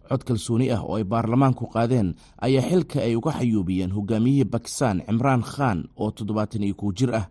[0.09, 5.43] Cod kalsooni ah oo ay baarlamaanku qaadeen ayaa xilka ay uga xayuubiyeen hogaamiyihii bakistan cimraan
[5.43, 7.27] khan oo toddobaatan iyo kow jir ah.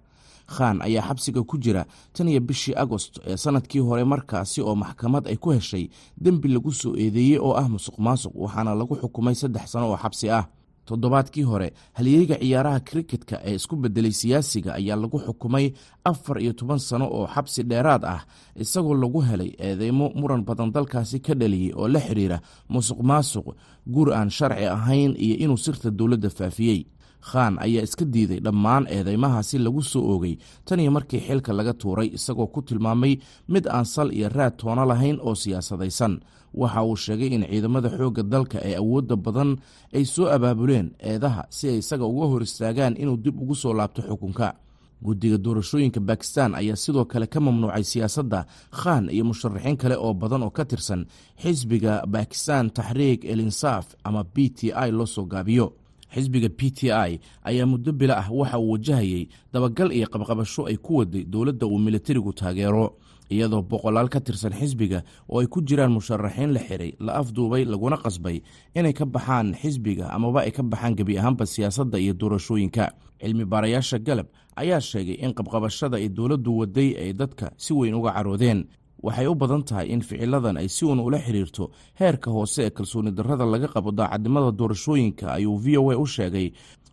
[0.52, 5.28] Khan ayaa xabsiga ku jira tan iyo bishii agost ee sannadkii hore markaasi oo maxkamad
[5.28, 9.72] ay ku heshay dembi lagu soo eedeeyey oo ah musuq maasuq waxaana lagu xukumay saddex
[9.72, 10.44] sano oo xabsi ah
[10.86, 15.66] toddobaadkii hore halyeeyga ciyaaraha kriketka ee isku bedelay siyaasiga ayaa lagu xukumay
[16.12, 18.22] afar iyo toban sano oo xabsi dheeraad ah
[18.64, 22.38] isagoo lagu helay eedeymo muran badan dalkaasi ka dhaliyey oo la xidhiira
[22.74, 23.48] musuq maasuq
[23.94, 26.82] guur aan sharci ahayn iyo inuu sirta dowladda faafiyey.
[27.30, 32.08] Khan ayaa iska diiday dhammaan eedeymahaasi lagu soo oogay tan iyo markii xilka laga tuuray
[32.18, 33.14] isagoo ku tilmaamay
[33.54, 36.14] mid aan sal iyo raad toono lahayn oo siyaasadaysan
[36.54, 39.58] waxa uu sheegay in ciidamada xoogga dalka ee awoodda badan
[39.94, 44.02] ay soo abaabuleen eedaha si ay isaga uga hor istaagaan inuu dib ugu soo laabto
[44.02, 44.54] xukunka.
[45.02, 50.44] Guddiga doorashooyinka bakistan ayaa sidoo kale ka mamnuucay siyaasadda khan iyo musharaxiin kale oo badan
[50.46, 51.06] oo ka tirsan
[51.42, 55.74] xisbiga bakistan taxriik el insaaf ama b t i loo soo gaabiyo.
[56.14, 60.78] Xisbiga p t i ayaa muddo bila ah waxa uu wajahayey dabagal iyo qabqabasho ay
[60.78, 62.94] ku waday dowladda uu militarigu taageero
[63.36, 65.00] iyadoo boqolaal ka tirsan xisbiga
[65.32, 68.38] oo ay ku jiraan musharaxiin la xiray la afduubay laguna qasbay
[68.80, 72.86] inay ka baxaan xisbiga amaba ay ka baxaan gebi ahaanba siyaasadda iyo doorashooyinka.
[73.22, 74.28] Cilmi baarayaasha galab
[74.62, 78.66] ayaa sheegay in qabqabashada ay dowladdu waday ay dadka si weyn uga caroodeen.
[79.06, 83.12] Waxay u badan tahay in ficiladan ay si uun ula xiriirto heerka hoose ee kalsooni
[83.18, 86.48] darrada laga qabo daacadnimada doorashooyinka ayuu v o a u sheegay.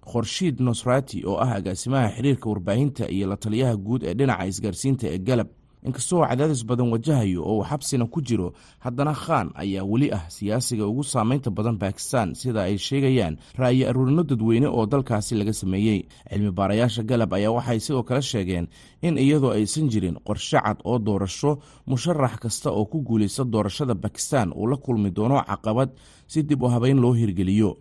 [0.09, 5.19] Khorshiid nosrati oo ah agaasimaha xiriirka warbaahinta iyo la taliyaha guud ee dhinaca isgaarsiinta ee
[5.19, 5.49] galab
[5.87, 8.53] inkastoo cadaadis badan wajahayo oo uu xabsina ku jiro
[8.85, 14.23] haddana khan ayaa weli ah siyaasiga ugu saameynta badan bakistan sida ay sheegayaan ra'yi aruurino
[14.23, 16.01] dadweyne oo dalkaasi laga sameeyey.
[16.31, 18.67] Cilmi baarayaasha galab ayaa waxay sidoo kale sheegeen
[19.03, 24.53] in iyadoo aysan jirin qorshe cad oo doorasho musharax kasta oo ku guulaysta doorashada bakistan
[24.53, 25.91] uu la kulmi doono caqabad
[26.27, 27.77] si dib u habeyn loo hirgeliyo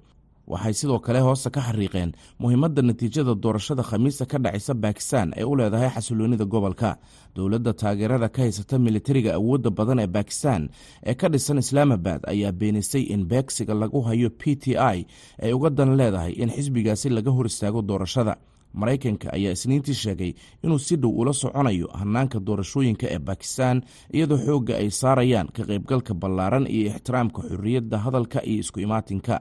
[0.48, 5.54] waxay sidoo kale hoosta ka xariiqeen muhiimadda natiijada doorashada khamiista ka dhacaysa bakistan ee u
[5.60, 6.92] leedahay xasiloonida gobolka.
[7.36, 10.62] Dowladda taageerada ka haysata militariga awoodda badan ee bakistan
[11.10, 14.98] ee ka dhisan islaamabad ayaa beenisay in beegsiga lagu hayo p t i
[15.44, 18.34] ay uga dan leedahay in xisbigaasi laga hor istaago doorashada
[18.74, 23.82] maraykanka ayaa isniintii sheegay inuu si dhow ula soconayo hanaanka doorashooyinka ee bakistan
[24.14, 29.36] iyadoo xoogga ay saarayaan ka qaybgalka ballaaran iyo ixtiraamka xorriyadda hadalka iyo isku imaatinka.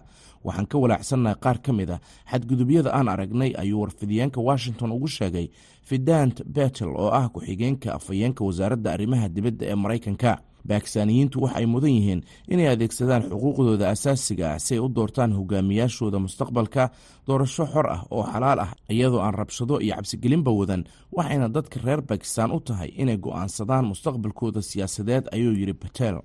[0.47, 1.99] Waxaan ka walaacsannahay qaar ka mid a
[2.31, 5.47] xadgudubyada aan aragnay ayuu warfidiyeenka washington ugu sheegay
[5.89, 10.31] fidant betel oo ah ku-xigeenka afhayeenka wasaaradda arrimaha dibadda ee maraykanka
[10.71, 12.21] bakistaaniyiintu waxay mudan yihiin
[12.53, 16.85] inay adeegsadaan xuquuqdooda asaasiga ah si ay u doortaan hogaamiyaashooda mustaqbalka
[17.27, 20.83] doorasho xor ah oo xalaal ah iyadoo aan rabshado iyo cabsigelinba wadan
[21.17, 26.17] waxayna dadka reer bakistan u tahay inay go'aansadaan mustaqbalkooda siyaasadeed ayuu yidhi betel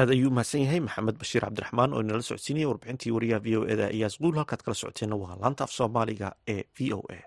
[0.00, 3.86] aad ayuu mahadsan yahay maxamed bashiir cabdiraxmaan oo inala socodsiinaya warbixintii wariyaha v o eda
[3.96, 4.34] iyaas guul.
[4.40, 7.18] Halkaad kala socoteenna waa laanta af soomaaliga ee v o a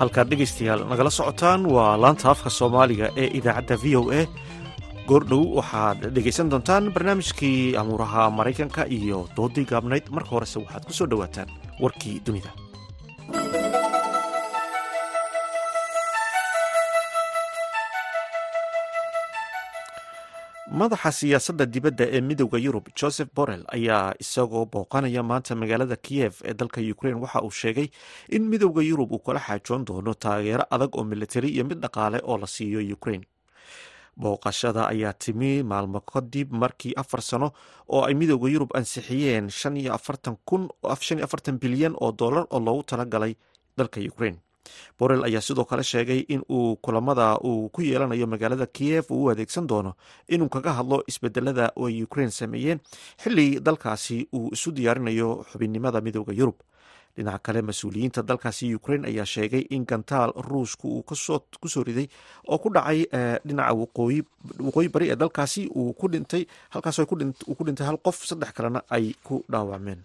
[0.00, 4.22] halkaad dhegaystayaal nagala socotaan waa laanta afka soomaaliga ee idaacadda v o a.
[5.08, 10.04] Goordhow waxaad dhegaysan doontaan barnaamijkii amuuraha maraykanka iyo doodii gaabnayd.
[10.14, 11.48] Marka horese waxaad ku soo dhowaataan
[11.82, 12.50] warkii dunida
[20.80, 26.54] madaxa siyaasadda dibadda ee midowda yurub joseph borrell ayaa isagoo booqanaya maanta magaalada kiyev ee
[26.60, 27.88] dalka ukraine waxa uu sheegay
[28.36, 32.36] in midowda yurub uu kala xaajoon doono taageero adag oo militari iyo mid dhaqaale oo
[32.42, 33.24] la siiyo ukraine.
[34.22, 37.48] Booqashada ayaa timi maalmo kadib markii afar sano
[37.94, 39.46] oo ay midowda yurub ansixiyeen
[41.62, 43.34] bilyan oo dollar oo loogu talagalay
[43.78, 44.38] dalka ukraine
[44.98, 49.66] borel ayaa sidoo kale sheegay in uu kulamada uu ku yeelanayo magaalada kiyev uu adeegsan
[49.66, 49.92] doono
[50.28, 52.80] inuu kaga hadlo isbedelada ay ukraine sameeyeen
[53.22, 56.58] xili dalkaasi uu isu diyaarinayo xubinnimada midowda yurub.
[57.18, 62.06] Dhinaca kale mas'uuliyiinta dalkaasi ukraine ayaa sheegay in gantaal ruushka uu ku soo riday
[62.46, 63.00] oo ku dhacay
[63.46, 67.16] dhinaca waqooyi bari ee dalkaasi uu ku dhintay halkaas ku
[67.66, 70.00] dhintay hal qof saddex kalena ay ku dhaawacmeen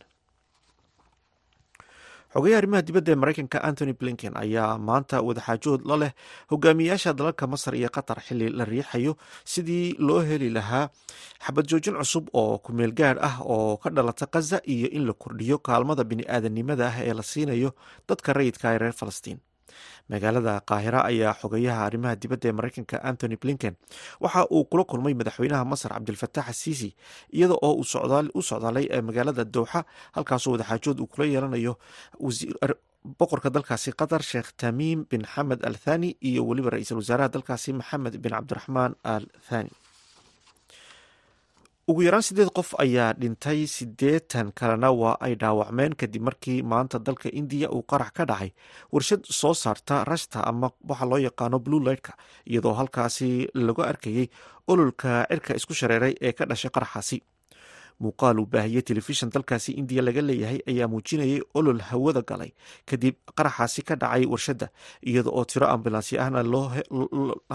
[2.34, 6.12] xogeyaha arrimaha dibadda ee maraykanka antony blinken ayaa maanta wadaxaajood la leh
[6.52, 9.14] hogaamiyayaasha dalalka masar iyo qatar xili la riixayo.
[9.52, 10.90] Sidii loo heli lahaa
[11.46, 15.58] xabad joojin cusub oo kumeel gaadh ah oo ka dhalata khaza iyo in la kordhiyo
[15.68, 17.70] kaalmada bini-aadanimada ah ee la siinayo
[18.10, 19.38] dadka rayidka ee reer falastiin
[20.12, 23.74] magaalada qaahira ayaa xogeyaha arrimaha dibadda ee maraykanka antony blinken
[24.24, 26.90] waxa uu kula kulmay madaxweynaha masar cabdilfatax asiisi
[27.38, 27.74] iyada oo
[28.36, 29.80] u socdaalay magaalada dowxa
[30.16, 31.74] halkaasoo wadaxaajood uu kula yeelanayo
[33.20, 38.16] boqorka dalkaasi qatar sheekh tamiim bin xamed al thani iyo weliba ra'iisul wasaaraha dalkaasi maxamed
[38.24, 39.70] bin cabdiraxmaan al thani
[41.88, 47.30] ugu yaraan sideed qof ayaa dhintay siddeetan kalena waa ay dhaawacmeen kadib markii maanta dalka
[47.40, 48.50] indiya uu qarax ka dhacay.
[48.94, 52.14] Warshad soo saarta rashta ama waxa loo yaqaano blue lightka
[52.48, 54.28] iyadoo halkaasi laga arkayay
[54.68, 57.18] ololka cirka isku shareeray ee ka dhashay qaraxaasi
[58.04, 58.84] muuqaal uu baahiyey
[59.36, 62.52] dalkaasi indiya laga leeyahay ayaa muujinayay olol hawada galay.
[62.90, 64.68] Kadib qaraxaasi ka dhacay warshadda
[65.10, 66.42] iyada oo tiro ambulansi ahna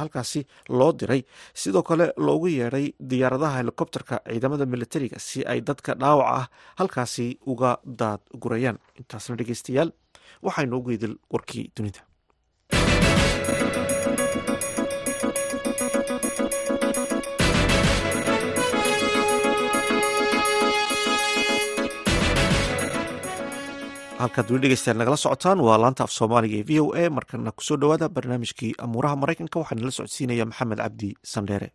[0.00, 0.40] halkaasi
[0.78, 1.22] loo diray.
[1.62, 6.46] Sidoo kale loogu yeedhay diyaaradaha helikobterka ciidamada militariga si ay dadka dhaawaca ah
[6.80, 8.78] halkaasi uga daad gurayaan.
[9.00, 9.90] Intaasna dhegeystayaal
[10.46, 12.00] waxaynu ugu idil warkii dunida
[24.22, 27.04] halkaad weli dhegeystayaal nagala socotaan waa laanta af soomaaliga ee v o a.
[27.18, 31.68] Markana ku soo dhowaada barnaamijkii amuuraha maraykanka waxaa nala socodsiinaya maxamed cabdi sandheere.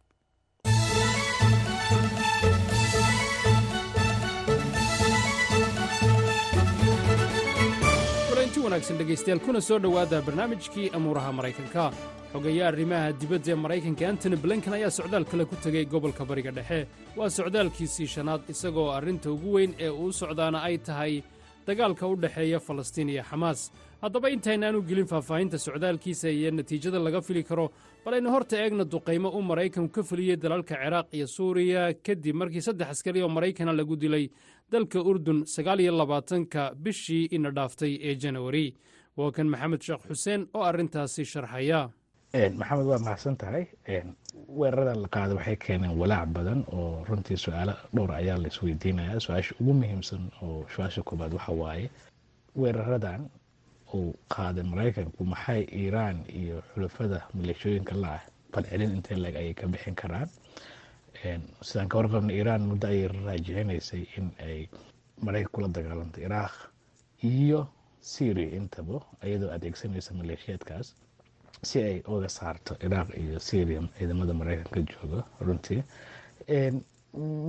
[8.97, 11.91] Dhegaystayaal kuna soo dhowaada barnaamijkii amuuraha maraykanka.
[12.33, 16.87] Xogeeya arrimaha dibadda ee maraykanka antony blinken ayaa socdaal kale ku tegey gobolka bariga dhexe.
[17.17, 21.23] Waa socdaalkiisii shanaad isagoo arrinta ugu weyn ee uu socdaana ay tahay
[21.67, 23.71] dagaalka u dhexeeya falastiin iyo xamaas.
[24.01, 27.71] Haddaba intaynaanu gelin faahfaahinta socdaalkiisa iyo natiijada laga fili karo
[28.05, 31.93] bal aynu horta eegna duqaymo uu maraykanku ka fuliyey dalalka ciraaq iyo suuriya.
[32.05, 34.29] Kadib markii saddex askari oo maraykana lagu dilay
[34.71, 38.73] dalka urdun sagaal iyo labaatanka bishii ina dhaaftay ee janawari
[39.17, 41.89] waa kan maxamed sheekh xuseen oo arrintaasi sharxaya
[42.43, 43.65] maxamed waa mahadsan tahay
[44.59, 49.53] weeraradan la qaada waxay keeneen walaac badan oo runtii su'aalo dhowr ayaa la isweydiinaya su'aasha
[49.61, 51.89] ugu muhiimsan oo su'aasha koobaad waxa waaye
[52.61, 53.29] weeraradan
[53.93, 58.21] uu qaaday maraykanku maxay iiraan iyo xulafada maleeshooyinka la ah
[58.53, 60.29] falcelin intee leeg ayay ka bixin karaan.
[61.61, 64.65] Sidaan ka warqabna iiraan muddo ayay raajicinaysay in ay
[65.21, 66.53] maraykan kula dagaalanto iraaq
[67.21, 67.67] iyo
[68.01, 70.87] syria intaba iyadoo adeegsanaysa maleeshiyaadkaas
[71.69, 75.81] si ay uga saarto iraaq iyo syria ciidamada maraykanka jooga runtii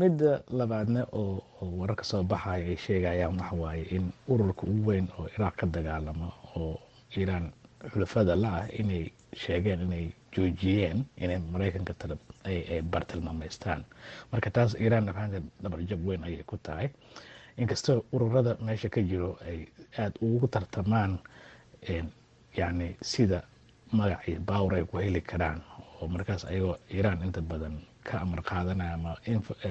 [0.01, 1.43] midda labaadna oo
[1.81, 6.77] wararka soo baxaya ay sheegayaan waxawaaye in ururka ugu weyn oo iraaq ka dagaalamo oo
[7.17, 7.47] iiraan
[7.93, 9.05] xulafada la ah inay
[9.43, 10.05] sheegeen inay
[10.35, 11.93] joojiyeen inay maraykanka
[12.45, 13.81] ay bartilmaamaystaan
[14.33, 15.07] marka taas iiraan
[15.63, 16.89] dhabarjab weyn ayay ku tahay.
[17.57, 19.59] Inkastoo ururada meesha ka jiro ay
[19.99, 21.19] aada ugu tartamaan
[22.57, 23.43] yani sida
[23.93, 25.61] magac iyo baawar ay ku heli karaan
[26.01, 29.15] oo markaas ayagoo iiraan inta badan ka amar qaadanaya ama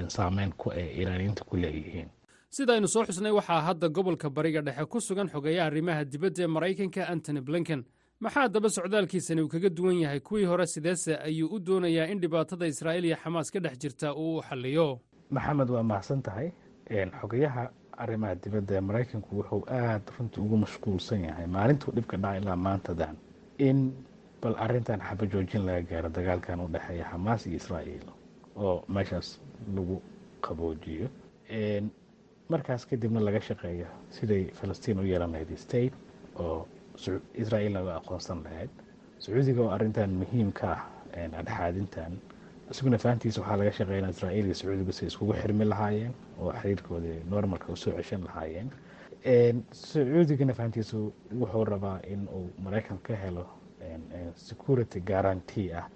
[0.08, 2.10] saameyn ku ay iiraaniyiinta ku leeyihiin.
[2.50, 7.08] Sidaynu soo xusnay waxaa hadda gobolka bariga dhexe ku sugan xogeeyaha arrimaha dibadda ee maraykanka
[7.10, 7.84] antony blinken.
[8.20, 10.20] Maxaa daba socdaalkiisani uu kaga duwan yahay?
[10.20, 14.38] Kuwii hore sideese ayuu u doonayaa in dhibaatada israa'iil iyo xamaas ka dhex jirta uu
[14.38, 15.00] u xalliyo.
[15.30, 16.52] Maxamed waa mahadsan tahay?
[17.22, 22.56] Xogayaha arrimaha dibadda ee maraykanku wuxuu aada runtii ugu mashquulsan yahay maalintuu dhibka dhaca ilaa
[22.56, 23.16] maantadan
[23.58, 23.94] in
[24.42, 28.08] bal arrintan xabajoojin laga gaaro dagaalkan u dhexeeya xamaas iyo israa'iil
[28.56, 29.40] oo meeshaas
[29.76, 30.02] lagu
[30.46, 31.08] qaboojiyo.
[32.50, 35.94] Markaas kadibna laga shaqeeyo siday falastiin u yeelan lahayd state
[36.36, 36.68] oo
[37.34, 38.70] israa'iilna u aqoonsan lahayd.
[39.20, 40.82] Sacuudiga oo arrintan muhiim ka ah
[41.40, 42.20] adxaadintan
[42.72, 47.72] isaguna fahantiisa waxaa laga shaqeynaa israa'iil iyo sacuudiga si iskugu xirmi lahaayeen oo xiriirkoodii normalka
[47.74, 48.70] u soo ceshan lahaayeen
[49.72, 51.00] sacuudigana fahantiisu
[51.40, 53.46] wuxuu rabaa in uu maraykan ka helo
[54.36, 55.88] security guarantee ah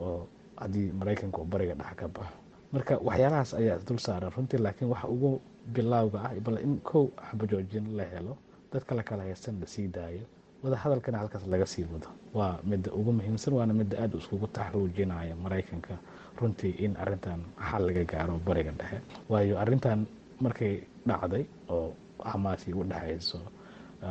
[0.00, 0.26] oo
[0.56, 2.34] haddii maraykanka uu bariga dhex ka baxo
[2.72, 5.30] marka waxyaalahaas ayaa isdul saaran runtii laakiin waxa ugu
[5.74, 8.34] bilowga ah bal in kow xabajoojin la helo
[8.72, 10.24] dadka la kala haysan la sii daayo
[10.62, 12.06] wada hadalkana halkaas laga sii wado.
[12.34, 15.94] Waa midda ugu muhiimsan waana midda aada iskugu taxruujinaya maraykanka
[16.40, 18.98] runtii in arintan xal laga gaaro bariga dhexe.
[19.28, 20.06] Waayo arintan
[20.40, 20.74] markay
[21.06, 21.90] dhacday oo
[22.30, 23.40] xamaasi u dhexayso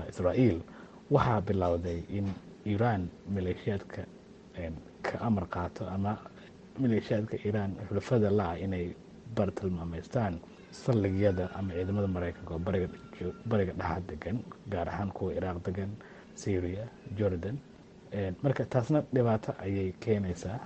[0.10, 0.60] israa'iil.
[1.12, 2.28] Waxaa bilowday in
[2.66, 4.02] iiraan maleeshiyaadka
[5.06, 6.18] ka amar qaato ama
[6.80, 8.86] maleeshiyaadka iiraan xulafada la-ah inay
[9.36, 10.40] bartilmaameystaan
[10.72, 12.60] saldhigyada ama ciidamada maraykanka oo
[13.50, 14.38] bariga dhexa degan
[14.72, 15.92] gaar ahaan kuwa iraaq degan
[16.36, 16.86] syria
[17.18, 17.58] jordan.
[18.44, 20.60] Marka taasna dhibaato ayay keenaysaa.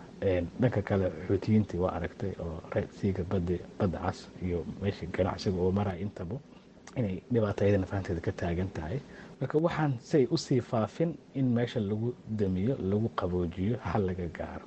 [0.62, 6.36] Dhanka kale xuutiyiintii waa aragtay oo rasiiga badda cas iyo meeshii ganacsiga oo maraya intaba
[6.96, 9.00] inay dhibaato ayadana fahanteeda ka taagan tahay.
[9.42, 14.28] Marka waxaan si ay u sii faafin in meesha lagu damiyo lagu qaboojiyo hal laga
[14.38, 14.66] gaaro.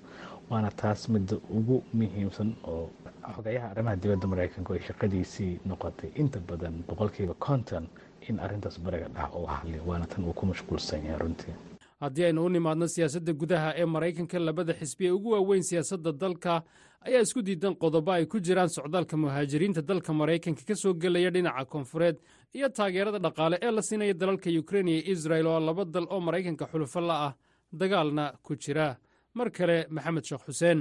[0.51, 2.91] Waana taas midda ugu muhiimsan oo
[3.37, 6.11] xogayaha arrimaha dibadda maraykanku ay shaqadiisii noqotay.
[6.17, 7.87] Inta badan boqolkiiba konton
[8.29, 11.55] in arintaas bariga dhac uu xaliyo waana tan uu ku mashquulsan yahay runtii.
[12.01, 16.63] Haddii aynu u nimaadno siyaasadda gudaha ee maraykanka labada xisbi ee ugu waaweyn siyaasadda dalka
[17.07, 21.65] ayaa isku diidan qodobo ay ku jiraan socdaalka muhaajiriinta dalka maraykanka ka soo gelaya dhinaca
[21.73, 22.17] koonfureed
[22.57, 26.65] iyo taageerada dhaqaale ee la siinaya dalalka ukrein iyo israel oo laba dal oo maraykanka
[26.73, 27.33] xulufo la ah
[27.81, 28.97] dagaalna ku jira.
[29.35, 30.81] Mar kale maxamed sheekh xuseen.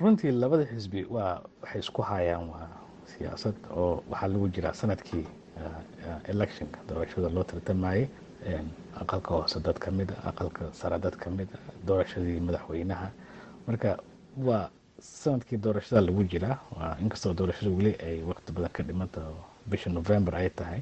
[0.00, 2.68] Runtii labada xisbi waa waxay isku hayaan waa
[3.12, 5.26] siyaasad oo waxaa lagu jiraa sannadkii
[6.32, 8.04] electionka doorashada loo tartamayey
[9.02, 13.08] aqalka hoose dad ka mid a aqalka sare dad ka mid a doorashadii madaxweynaha.
[13.66, 13.90] Marka
[14.48, 14.70] waa
[15.00, 16.58] sannadkii doorashada lagu jiraa
[17.02, 19.20] inkastoo doorashada weli ay waqti badan ka dhimanta
[19.70, 20.80] bisha november ay tahay.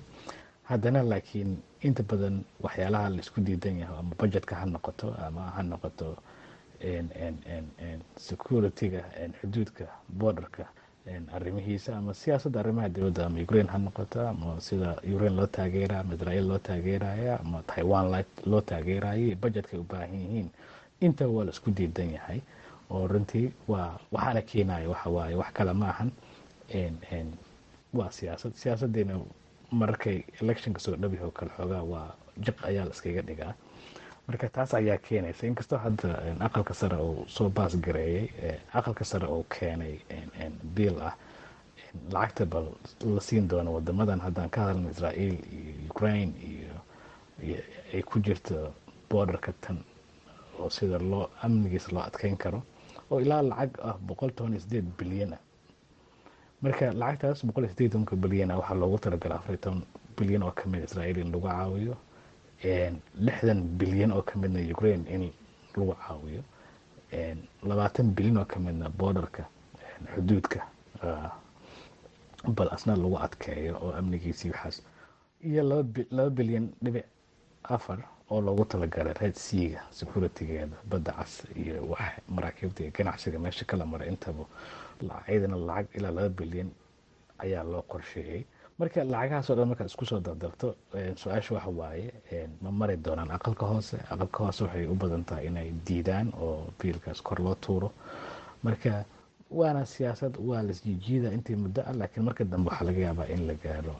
[0.64, 5.62] Haddana laakiin inta badan waxyaalaha la isku diidan yahay ama budgetka ha noqoto ama ha
[5.62, 6.16] noqoto
[8.16, 9.02] securityga
[9.40, 10.64] xuduudka borderka
[11.32, 16.14] arrimihiisa ama siyaasadda arrimaha dibadda ama ukraine ha noqoto ama sida ukraine loo taageera ama
[16.14, 20.48] israel loo taageeraya ama taiwan loo taageerayay budgetkay u baahan yihiin.
[21.00, 22.40] Inta waa la isku diidan yahay
[22.90, 26.10] oo runtii waa waxaana keenaya waxa waaye wax kale ma ahan.
[27.94, 28.52] Waa siyaasad.
[28.54, 29.20] Siyaasaddeena
[29.70, 32.14] markay electionka soo dhabi oo kale xoogaa waa
[32.44, 33.54] jiq ayaa la iskaga dhigaa.
[34.26, 35.46] Marka taas ayaa keenaysa.
[35.46, 36.08] Inkastoo hadda
[36.40, 38.28] aqalka sare uu soo baas gareeyey
[38.74, 39.94] aqalka sare uu keenay
[40.74, 41.14] biil ah
[42.12, 42.66] lacagta bal
[43.14, 46.74] la siin doono wadamadan haddaan ka hadalna israael iyo ukraine iyo
[47.94, 48.74] ay ku jirto
[49.10, 49.78] borderka tan
[50.58, 52.62] oo sida loo amnigiisa loo adkeyn karo
[53.10, 55.40] oo ilaa lacag ah boqol toban sideed bilyan ah.
[56.62, 59.82] Marka lacagtaas boqol iyo sideed tobanka bilyan ah waxaa loogu talagalay afar iyo toban
[60.18, 61.94] bilyan oo ka mid israael in lagu caawiyo
[63.26, 65.22] lixdan bilyan oo ka midna ukraine in
[65.76, 66.42] lagu caawiyo
[67.68, 69.42] labaatan bilyan oo ka midna borderka
[70.14, 70.60] xuduudka
[72.56, 74.76] bal asna lagu adkeeyo oo amnigiisii waxaas
[75.48, 75.62] iyo
[76.16, 77.04] laba bilyan dhibic
[77.64, 77.98] afar
[78.30, 83.84] oo loogu talagalay red seaga securitygeeda badda cas iyo wax maraakiibta iyo ganacsiga meesha kala
[83.92, 84.44] maray intaba
[85.30, 86.70] iyadana lacag ilaa laba bilyan
[87.44, 88.42] ayaa loo qorsheeyey.
[88.78, 90.68] Marka lacagahaas oo dhan markaad isku soo dardarto
[91.20, 92.06] su'aasha waxa waaye
[92.62, 93.96] ma mari doonaan aqalka hoose.
[94.12, 97.88] Aqalka hoose waxay u badan tahay inay diidaan oo biilkaas kor loo tuuro.
[98.62, 99.04] Marka
[99.50, 103.54] waana siyaasad waa lasjijiida intii muddo ah laakiin marka dambe waxaa laga yaabaa in la
[103.64, 103.94] gaaro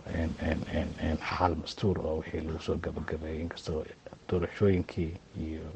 [1.28, 3.84] xaal mastuur oo wixii lagu soo gabagabeeyay inkastoo
[4.28, 5.66] doorashooyinkii iyo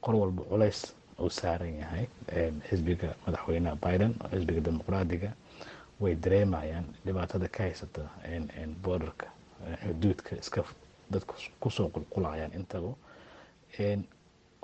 [0.00, 2.06] qor walba culays uu saaran yahay.
[2.68, 5.30] Xisbiga madaxweyneha biden oo xisbiga dimuqraadiga
[6.00, 8.02] way dareemayaan dhibaatada ka haysata
[8.82, 9.26] borderka
[9.84, 10.64] xuduudka iska
[11.10, 12.90] dadku ku soo qulqulayaan intaba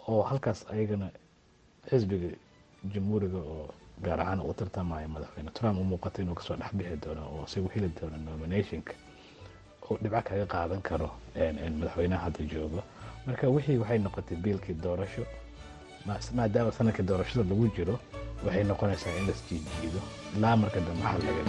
[0.09, 1.09] oo halkaas ayagana
[1.91, 2.29] xisbiga
[2.95, 7.23] jamhuuriga oo gaar ahaan u tartamaya madaxweyne trump u muuqato inuu ka soo dhexbixi doono
[7.35, 8.93] oo isagu heli doono nominationka
[9.91, 11.11] oo dhibco kaga qaadan karo
[11.79, 12.83] madaxweynaha hadda joogo
[13.29, 15.25] marka wixii waxay noqotay biilkii doorasho
[16.39, 17.95] maadaama sannadkii doorashada lagu jiro
[18.45, 20.01] waxay noqonaysaa in las jiijiido.
[20.37, 21.43] Ilaa marka dambe xal laga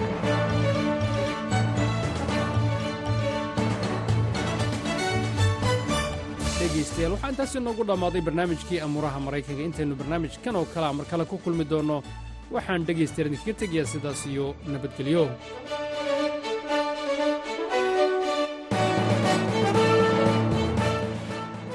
[6.59, 9.61] dhegaystayaal waxaa intaasi noogu dhammaaday barnaamijkii amuuraha maraykanka.
[9.69, 11.97] Intaynu barnaamijkan oo kalea mar kale ku kulmi doonno
[12.55, 15.23] waxaan dhegaystayaal idinkaga tegayaa sidaas iyo nabadgelyo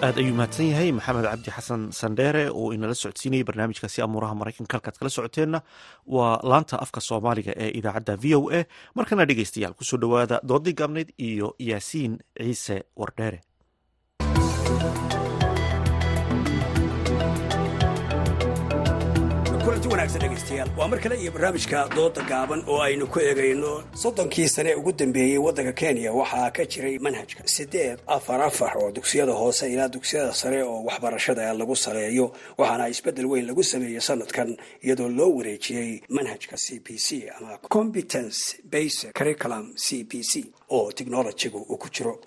[0.04, 4.74] aad ayuu mahadsan yahay maxamed cabdi xasan sandheere oo inala socodsiinayay barnaamijkaasi amuuraha maraykanka.
[4.76, 5.58] Halkaad kala socoteenna
[6.16, 8.60] waa laanta afka soomaaliga ee idaacadda v o a.
[8.98, 13.40] Markana dhegaystayaal ku soo dhowaada doodii gaabneyd iyo yaasiin ciise wardheere
[19.64, 24.48] kulanti wanaagsan dhegaystayaal waa mar kale iyo barnaamijka dooda gaaban oo aynu ku eegayno soddonkii
[24.48, 26.12] sane ugu dambeeyey waddanka kenya.
[26.12, 31.52] Waxaa ka jiray manhajka siddeed afar afar oo dugsiyada hoose ilaa dugsiyada sare oo waxbarashada
[31.54, 32.32] lagu saleeyo.
[32.58, 38.56] Waxaana isbeddel weyn lagu sameeyey sanadkan iyadoo loo wareejiyey manhajka c b c ama competence
[38.64, 42.20] basic curriculum c b c oo technologigu uu ku jiro.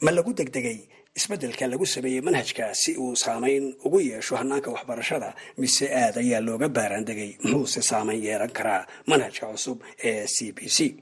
[0.00, 0.78] Ma lagu degdegay
[1.18, 6.68] isbeddelka lagu sameeyey manhajka si uu saamayn ugu yeesho hanaanka waxbarashada mise aad ayaa looga
[6.76, 10.96] baaraandegay muxuuse saamayn yeelan karaa manhajka cusub ee c b c.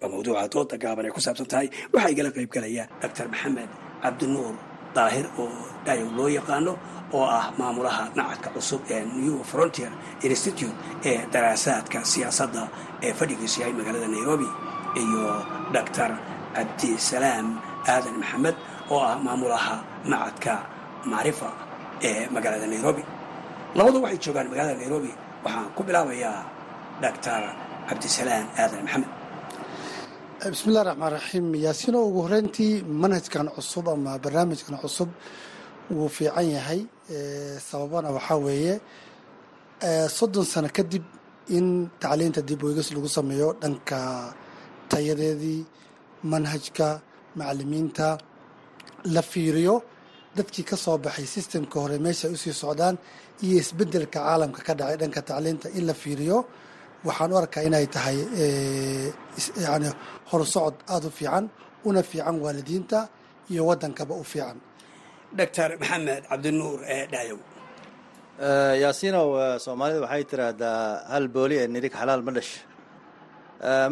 [0.00, 3.68] Waa mawduuca dooda gaaban ay ku saabsan tahay waxaa igala qaybgalaya doctor maxamed
[4.02, 4.54] cabdinuur
[4.96, 5.52] daahir oo
[5.86, 6.72] dhayow loo yaqaano
[7.12, 9.92] oo ah maamulaha macadka cusub ee new frontier
[10.28, 10.72] institute
[11.08, 12.62] ee daraasaadka siyaasadda
[13.06, 14.48] ee fadhigiisu yahay magaalada nairobi
[15.02, 15.24] iyo
[15.76, 16.10] doctor
[16.56, 17.46] cabdisalaam
[17.92, 18.56] aadan maxamed
[18.92, 19.74] oo ah maamulaha
[20.12, 20.52] macadka
[21.12, 21.48] macrifa
[22.08, 23.02] ee magaalada nairobi.
[23.78, 25.10] Labadu waxay joogaan magaalada nairobi
[25.44, 26.38] waxaan ku bilaabayaa
[27.04, 27.40] doctor
[27.88, 29.10] cabdisalaam aadan maxamed.
[30.54, 32.72] Bismillahi raxmaan raxiim yaasiino ugu horeyntii
[33.02, 35.10] manhajkan cusub ama barnaamijkan cusub
[35.96, 36.80] wuu fiican yahay
[37.68, 38.74] sababana waxaa weeye
[40.18, 41.04] soddon sano kadib
[41.56, 41.66] in
[42.02, 43.98] tacliinta dib weegis lagu sameeyo dhanka
[44.90, 45.60] tayadeedii
[46.32, 46.88] manhajka
[47.38, 48.06] macalimiinta
[49.14, 49.74] la fiiriyo
[50.36, 52.96] dadkii ka soo baxay sistemka hore meesha ay u sii socdaan
[53.44, 56.38] iyo isbeddelka caalamka ka dhacay dhanka tacliinta in la fiiriyo
[57.08, 58.18] waxaan u arkaa inay tahay
[59.66, 59.88] yani
[60.30, 61.44] horsocod aada u fiican
[61.88, 62.98] una fiican waalidiinta
[63.52, 64.56] iyo waddankaba u fiican.
[65.38, 67.38] Doctor maxamed cabdinuur ee dhaayow
[68.82, 69.28] yaasiinow
[69.64, 70.80] soomaalida waxay tiraahdaa
[71.12, 72.52] hal booli ee nirig xalaal ma dhash.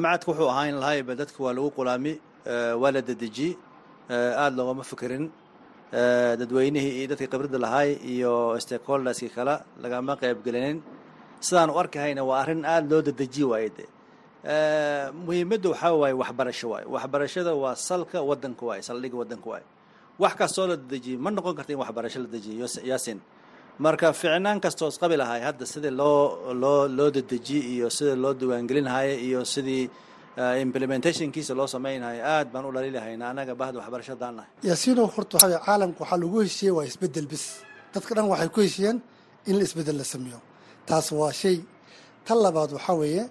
[0.03, 2.13] Macadka wuxuu ahaan lahayba dadka waa lagu qulaami
[2.83, 3.49] waa la dedeji
[4.11, 5.25] aada loogama fikirin.
[6.41, 10.79] Dadweynihii iyo dadkii khibradda lahaay iyo stakeholderskii kale lagama qaybgelinin
[11.41, 13.85] sidaan u arkahayna waa arrin aada loo dedeji waaye de
[15.25, 16.87] muhiimadda waxaa waaye waxbarasho waaye.
[16.95, 19.65] Waxbarashada waa salka waddanka waaye saldhigga waddanka waaye.
[20.19, 23.21] Wax kastoo la dedejiyo ma noqon karta in waxbarasho la dejiyo yaasin.
[23.79, 29.15] Marka ficnaan kastoo isqabi lahay hadda sidii loo loo loo dedeji iyo sida loo diiwaangelinhaya
[29.27, 29.89] iyo sidii
[30.67, 36.01] implementationkiisa loo samaynayo aad baan u dhaliilahayna anaga bahda waxbarashadaan nahay yaasiino horta waxaa caalamka
[36.05, 37.45] waxaa lagu heshiiyey waa isbeddel bis
[37.95, 38.99] dadka dhan waxay ku heshiiyeen
[39.49, 40.41] in la isbeddel la sameeyo.
[40.89, 41.57] Taas waa shay.
[42.27, 43.25] Tan labaad waxaa weeye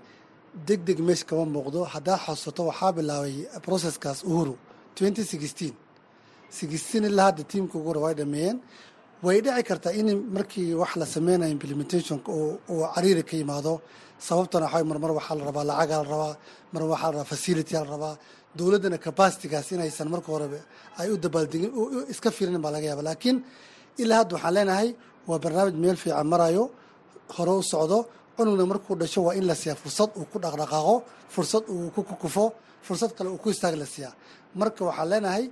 [0.68, 3.36] deg deg meesha kama muuqdo haddaa xasuusato waxaa bilaabay
[3.68, 4.56] processkaas uhuru
[7.10, 8.58] ilaa hadda tiimka ugu hore way dhameeyeen
[9.26, 13.74] way dhici kartaa in markii wax la sameynayo implementationka uu cariiri ka yimaado.
[14.28, 16.34] Sababtana waxaa marmar waxaa la rabaa lacagaa la rabaa
[16.74, 18.16] mar waxaa la rabaa facility la rabaa.
[18.58, 20.60] Dowladdana capacitigaas inaysan marka horeba
[21.00, 21.72] ay u dabaaldegin
[22.14, 23.38] iska fiirin baa laga yaaba laakiin
[24.02, 24.90] ilaa hadda waxaan leenahay
[25.30, 26.64] waa barnaamij meel fiican marayo
[27.36, 27.98] hore u socdo
[28.36, 30.96] cunugna markuu dhasho waa in la siiyaa fursad uu ku dhaqdhaqaaqo
[31.34, 32.46] fursad uu ku kukufo
[32.88, 34.14] fursad kale uu ku istaag la siiyaa.
[34.60, 35.44] Marka waxaan leenahay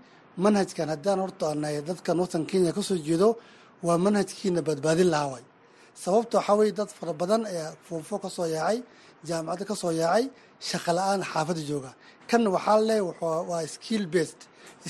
[0.44, 3.30] manhajkan haddaan horta anahay dadka northern kenya ka soo jeedo
[3.88, 5.46] waa manhajkiina badbaadin lahaa waay
[6.04, 8.80] sababta waxaa weye dad fara badan ayaa foofo ka soo yaacay
[9.28, 10.26] jaamacadda ka soo yaacay
[10.70, 11.92] shaqa la'aan xaafadda jooga.
[12.30, 12.96] Kan waxaa le
[13.50, 14.42] waa skill based.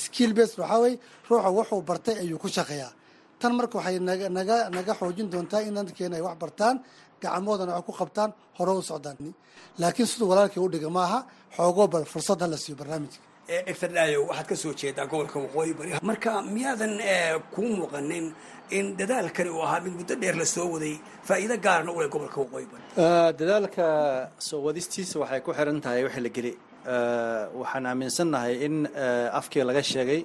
[0.05, 0.95] Skill based waxaa weye
[1.29, 2.91] ruuxa wuxuu bartay ayuu ku shaqeeyaa.
[3.39, 4.27] Tan marka waxay naga
[4.77, 6.75] naga xoojin doontaa in dadkeena ay wax bartaan
[7.21, 9.17] gacmoodana wax ku qabtaan hore u socdaan.
[9.81, 11.19] Laakiin siduu walaalkii u dhiga maaha
[11.57, 15.73] xoogoo bal fursad ha la siiyo barnaamijka doctor dhaayo waxaad ka soo jeedaa gobolka waqooyi
[15.79, 16.93] bari marka miyaadan
[17.53, 18.25] kuu muuqanin
[18.77, 20.95] in dadaalkani uu ahaa mid muddo dheer la soo waday
[21.27, 22.83] faa'iido gaarna u leh gobolka waqooyi bari
[23.39, 23.85] dadaalka
[24.47, 26.53] soo wadistiisa waxay ku xiran tahay wixii la geli.
[27.59, 28.75] Waxaan aaminsannahay in
[29.39, 30.21] afkii laga sheegay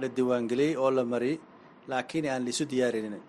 [0.00, 1.38] la diiwaangeliyey oo la mariyey
[1.90, 3.22] laakiin aan laisu diyaarinin.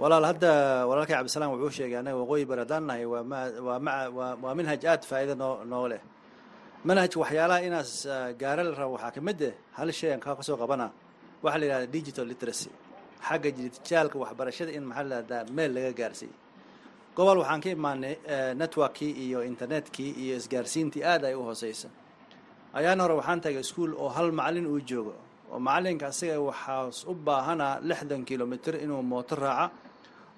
[0.00, 0.50] Walaal hadda
[0.88, 4.54] walaalkay cabdisalaam wuxuu sheegay annaga waqooyi bari haddaan nahay waa ma waa ma waa waa
[4.58, 6.00] manhaj aad faa'iido noo noo leh
[6.88, 7.92] manhajka waxyaalaha inaas
[8.40, 10.86] gaara la rabo waxaa ka mid eh hal shay aan kaa ka soo qabana
[11.44, 12.70] waxaa la yidhahda digital literacy.
[13.28, 16.34] Xagga dijitaalka waxbarashada in maxaa la yidhahdaa meel laga gaarsiiyo.
[17.16, 18.14] Gobol waxaan ka imaanay
[18.60, 21.88] networkii iyo internetkii iyo isgaarsiintii aad ay u hooseysa.
[22.78, 25.14] Ayaan hore waxaan tagay iskuol oo hal macalin uu joogo
[25.52, 29.70] oo macalinka asiga waxaas u baahanaa lixdan kilomitr inuu mooto raaca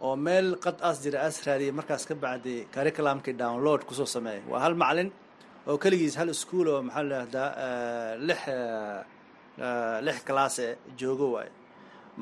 [0.06, 4.42] oo meel qad as jira as raadiyay markaas ka bacdi curriculumkii download ku soo sameeyay.
[4.50, 5.08] Waa hal macalin
[5.68, 8.40] oo keligiis hal iskuol oo maxaa la yidhahdaa lix
[10.06, 10.66] lix classe
[10.98, 11.50] joogo waaye.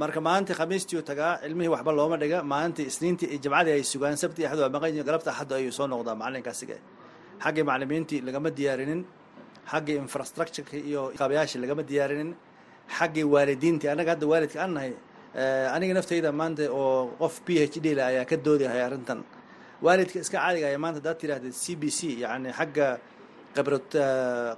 [0.00, 4.16] Marka maalintii khamiistii uu tagaa cilmihii waxba looma dhiga maalintii isniintii iyo jimcadii ay sugaan
[4.22, 6.76] sabti axad waa maqan yihiin galabta axadda ayuu soo noqdaa macalinka asiga
[7.44, 9.00] xaggii macalimiintii lagama diyaarinin
[9.72, 12.30] xaggii infrastructureka iyo kaabayaashii lagama diyaarinin
[12.98, 14.92] xaggii waalidiintii annaga hadda waalidka aan nahay
[15.74, 19.20] aniga naftayda maanta oo qof p h d la ayaa ka doodahaya arrintan.
[19.84, 22.86] Waalidka iska caadiga aya maanta hadaad tidhahdid c b c yacni xagga
[23.54, 23.88] khibrad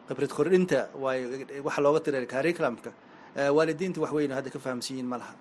[0.09, 1.21] khibrad kordhinta waay
[1.67, 2.91] waxa looga tiray curriculumka
[3.57, 5.35] waalidiinta wax weyn hadda ka fahamsiiyiin ma laha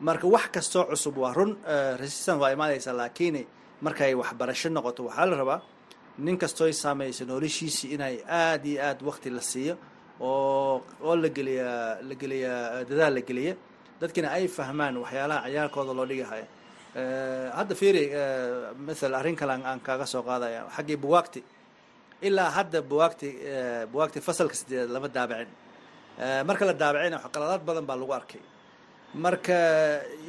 [0.00, 1.52] marka wax kastoo cusub waa run
[2.02, 3.36] resistance waa imaanaysaa laakiin
[3.86, 5.60] markay waxbarasho noqoto waxaa la rabaa
[6.18, 9.74] nin kastooy saamaysa noloshiisii inay aada iyo aad wakti la siiyo
[10.20, 11.68] oo oo la geliya
[12.08, 12.52] la geliya
[12.88, 13.54] dadaal la geliya
[14.00, 16.46] dadkina ay fahmaan waxyaalaha ciyaalkooda loo dhigahaya
[17.58, 18.04] hadda fiiri
[18.86, 21.40] maala arrin kale aan kaaga soo qaadaya xaggii buwaagti
[22.28, 23.28] ilaa hadda buwaagti
[23.92, 25.50] buwaagti fasalka sideed lama daabicin.
[26.48, 28.42] Marka la daabicina qaladaad badan baa lagu arkay.
[29.24, 29.56] Marka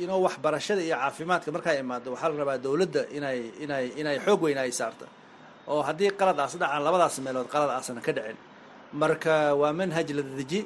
[0.03, 4.57] ino waxbarashada iyo caafimaadka markaa imaado waxaa la rabaa dowladda inay inay inay xoog weyn
[4.57, 5.05] ay saarta.
[5.71, 8.37] Oo haddii qalad aas dhacaan labadaas meelood qalad aasana ka dhicin.
[9.01, 10.61] Marka waa manhaj la dedeji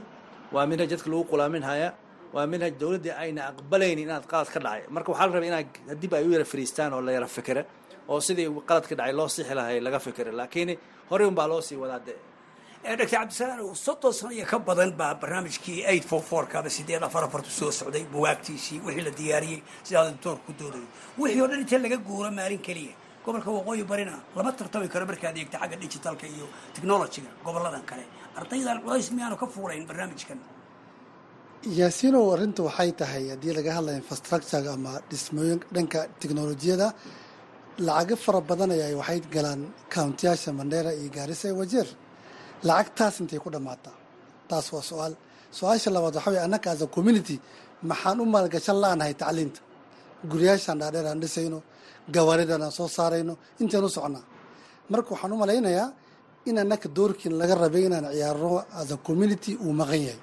[0.55, 1.89] waa manhaj dadka lagu qulaaminhaya
[2.35, 4.81] waa manhaj dowladdii ayna aqbalaynin inaad qalad ka dhacay.
[4.95, 7.61] Marka waxaa la rabaa inaad haddiiba ay u yara fariistaan oo la yara fikira
[8.11, 10.31] oo sidii qalad ka dhacay loo sixi lahay laga fikira.
[10.39, 10.69] Laakiin
[11.09, 12.17] horey un baa loo sii wadaa dee
[12.99, 17.49] doctor cabdisalaam soddon sano iyo ka badan baa barnaamijkii eight four fourkaba sideed afar afartu
[17.59, 20.87] soo socday buwaagtiisii wixii la diyaariyey sidaa doctoor ku doodayo.
[21.19, 22.93] Wixii oo dhan intee laga guuro maalin keliya?
[23.25, 26.45] Gobolka waqooyi barina lama tartami karo markaad eegta xagga digitalka iyo
[26.75, 28.05] technologyga goboladan kale.
[28.39, 30.39] Ardaydan culays miyaanu ka fuulayn barnaamijkan?
[31.79, 36.87] Yaasiinow arrintu waxay tahay haddii laga hadlaya infrastructurega ama dhismooyin dhanka teknolojiyada
[37.85, 39.61] lacago fara badan ayaa waxay galaan
[39.93, 41.87] countiyaasha mandheera iyo gaarisa iyo wajeer
[42.67, 43.95] lacagtaas intay ku dhammaataa
[44.49, 45.13] taas waa su'aal.
[45.57, 47.35] Su'aasha labaad waxa wey annaka as a community
[47.89, 49.61] maxaan u maalgashan la-nahay tacliinta?
[50.31, 51.59] Guryaashaan dhaadheer aan dhisayno
[52.15, 54.23] gawaaridan aan soo saarayno intaan u socnaa
[54.91, 55.87] marka waxaan u malaynayaa
[56.49, 58.49] in annaka doorkiin laga rabay inaan ciyaarno
[58.79, 60.19] as a community uu maqan yahay.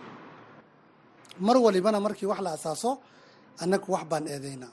[1.46, 2.90] Mar walibana markii wax la asaaso
[3.62, 4.72] annaku wax baan eedaynaa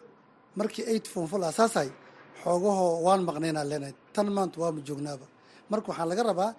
[0.60, 1.90] markii eight fonfo la asaasay
[2.44, 3.94] xoogahoo waan maqnaynaa leenahay.
[4.16, 5.26] Tan maanta waama joognaaba.
[5.72, 6.52] Marka waxaan laga rabaa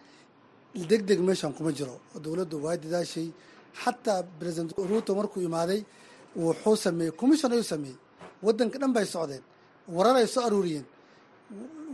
[0.91, 1.95] deg deg meeshan kuma jiro.
[2.25, 3.29] Dowladdu waa dadaashay.
[3.83, 5.81] Xataa president ruuto markuu imaaday
[6.45, 7.97] wuxuu sameeyey commission ayuu sameeyey.
[8.45, 9.43] Waddanka dhan bay socdeen.
[9.97, 10.87] Warar ay soo aruuriyeen.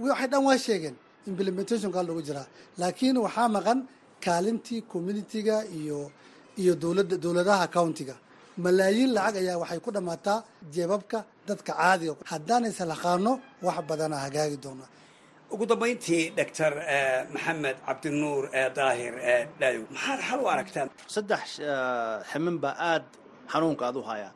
[0.03, 0.97] Waxay dhan waa sheegeen
[1.31, 2.47] implementationkaa loogu jiraa.
[2.81, 3.79] Laakiin waxaa maqan
[4.25, 5.99] kaalintii communitiga iyo
[6.61, 8.15] iyo dowladda dowladaha countiga
[8.65, 10.39] malaayiin lacag ayaa waxay ku dhammaataa
[10.75, 11.19] jeebabka
[11.49, 13.33] dadka caadiga haddaan islaqaano
[13.67, 14.89] wax badana hagaagi doonaa.
[15.55, 16.73] Ugu dambayntii doctor
[17.35, 18.43] maxamed cabdinuur
[18.79, 19.15] daahir
[19.61, 20.85] dhaayow maxaad xal u aragtaa
[21.15, 21.43] saddex
[22.31, 23.05] ximin baa aad
[23.53, 24.33] xanuunka aad u hayaa.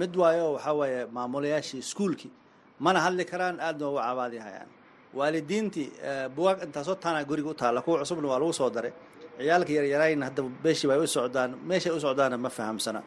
[0.00, 2.32] Mid waayo waxaa waaye maamulayaashii iskuulkii.
[2.84, 4.68] Mana hadli karaan aadna waa u cabaadi hayaan.
[5.18, 5.88] Waalidiintii
[6.36, 8.92] buwaag intaasoo taana guriga u taalla kuwa cusubna waa lagu soo daray.
[9.38, 13.00] Ciyaalka yaryarayna hadda beeshii bay u socdaan meeshay u socdaana ma fahamsana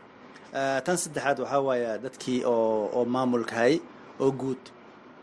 [0.86, 3.78] tan saddexaad waxaa waaye dadkii oo oo maamulka hayay
[4.24, 4.62] oo guud.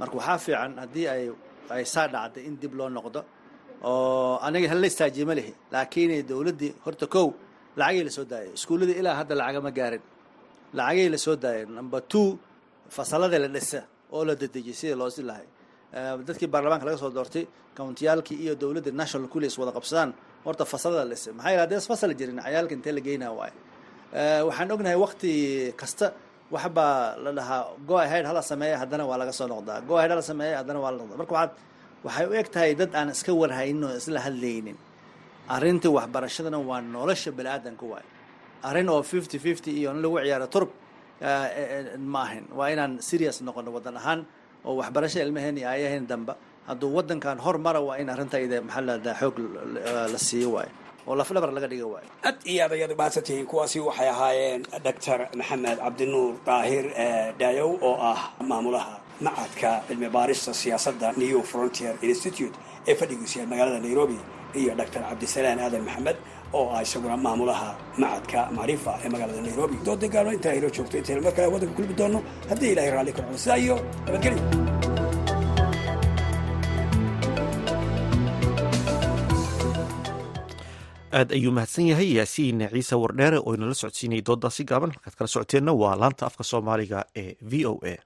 [0.01, 1.23] Marka waxaa fiican haddii ay
[1.75, 3.21] ay saa dhacday in dib loo noqdo
[3.85, 7.27] oo aniga hala istaajiye ma lihi laakiin dowladdii horta kow
[7.79, 10.03] lacagay la soo daayay iskuulladii ilaa hadda lacagama gaarin.
[10.79, 12.39] Lacagay la soo daayay number two
[12.97, 13.81] fasalladii la dhisa
[14.15, 15.47] oo la dedejiyay sidii loo si lahay.
[16.29, 17.45] Dadkii baarlamaanka laga soo doortay
[17.77, 20.11] countiyaalkii iyo dowladda national kulis wada qabsadaan
[20.45, 21.33] horta fasalada la dhisay.
[21.37, 23.53] Maxaa yidhahdee fasal jirin cayaalka intee la geynaa waaye
[24.13, 25.33] waxaan ognahay wakti
[25.81, 26.13] kasta.
[26.51, 29.85] Waxbaa la dhahaa go ahead hala sameeya haddana waa laga soo noqdaa.
[29.89, 31.19] Go ahead hala sameeya haddana waa la noqdaa.
[31.21, 31.51] Marka waxaad
[32.05, 34.77] waxay u eg tahay dad aan iska warhaynin oo isla hadlaynin.
[35.55, 38.07] Arrintii waxbarashadana waa nolosha bani aadanka waay
[38.69, 40.71] arrin oo fifty fifty iyo lagu ciyaaro turb
[42.13, 44.21] ma ahin waa inaan serious noqono waddan ahaan
[44.65, 46.33] oo waxbarashada ilmaheen iyo aayaheen damba.
[46.69, 49.37] Hadduu waddankan hormara waa in arrintayda maxaa lahdaa xoog
[50.13, 50.73] la siiyo waayo
[51.09, 52.09] oo lafdhabar laga dhiga waayo.
[52.29, 56.85] Aad iyo aad ayaad umahadsantihiin kuwaasi waxay ahaayeen doctor maxamed cabdinuur daahir
[57.41, 58.95] dhaayow oo ah maamulaha
[59.27, 62.55] macadka cilmi baarista siyaasadda new frontier institute
[62.91, 64.19] ee fadhigiisu yahay magaalada nairobi
[64.61, 66.17] iyo doctor cabdisalaan aadan maxamed
[66.59, 67.69] oo ah isaguna maamulaha
[68.03, 69.77] macadka macrifa ee magaalada nairobi.
[69.87, 72.19] Dooda gaano intaa ilo joogto intaynu mar kale waddanka kulmi doono
[72.51, 74.43] haddii ilahay raalli ka noqdo sidaa iyo nabadgelyo
[81.13, 82.09] aad ayuu mahadsan yahay.
[82.19, 84.93] Yaasiin ciise wardheere oo inala socodsiinayay doodaasi gaaban.
[84.97, 87.97] Halkaad kala socoteenna waa laanta afka soomaaliga ee v o a.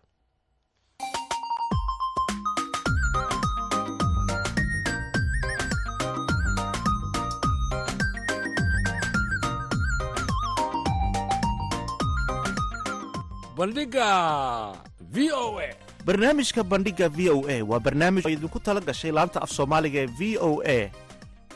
[13.57, 14.72] Bandhiga
[15.12, 15.68] v o a.
[16.05, 20.11] Barnaamijka bandhiga v o a waa barnaamij oo idinku tala gashay laanta af soomaaliga ee
[20.18, 20.90] v o a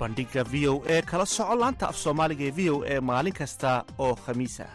[0.00, 3.70] bandhiga v o e kala soco laanta af soomaaliga ee v o e maalin kasta
[4.04, 4.72] oo khamiis ah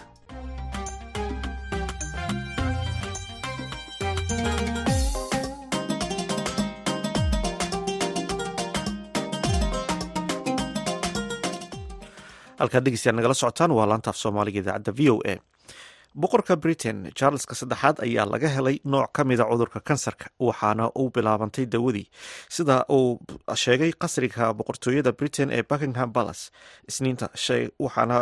[12.61, 15.35] halkaad dhegeystayaal nagala socotaan waa laanta af soomaaliga idaacadda v o a
[16.23, 21.65] boqorka britain charleska saddexaad ayaa laga helay nooc ka mida cudurka kansarka waxaana uu bilaabantay
[21.73, 22.07] dawadii
[22.55, 23.19] sida uu
[23.63, 26.43] sheegay qasriga boqortooyada britain ee buckingham palace
[26.89, 27.27] isniinta
[27.85, 28.15] waxaana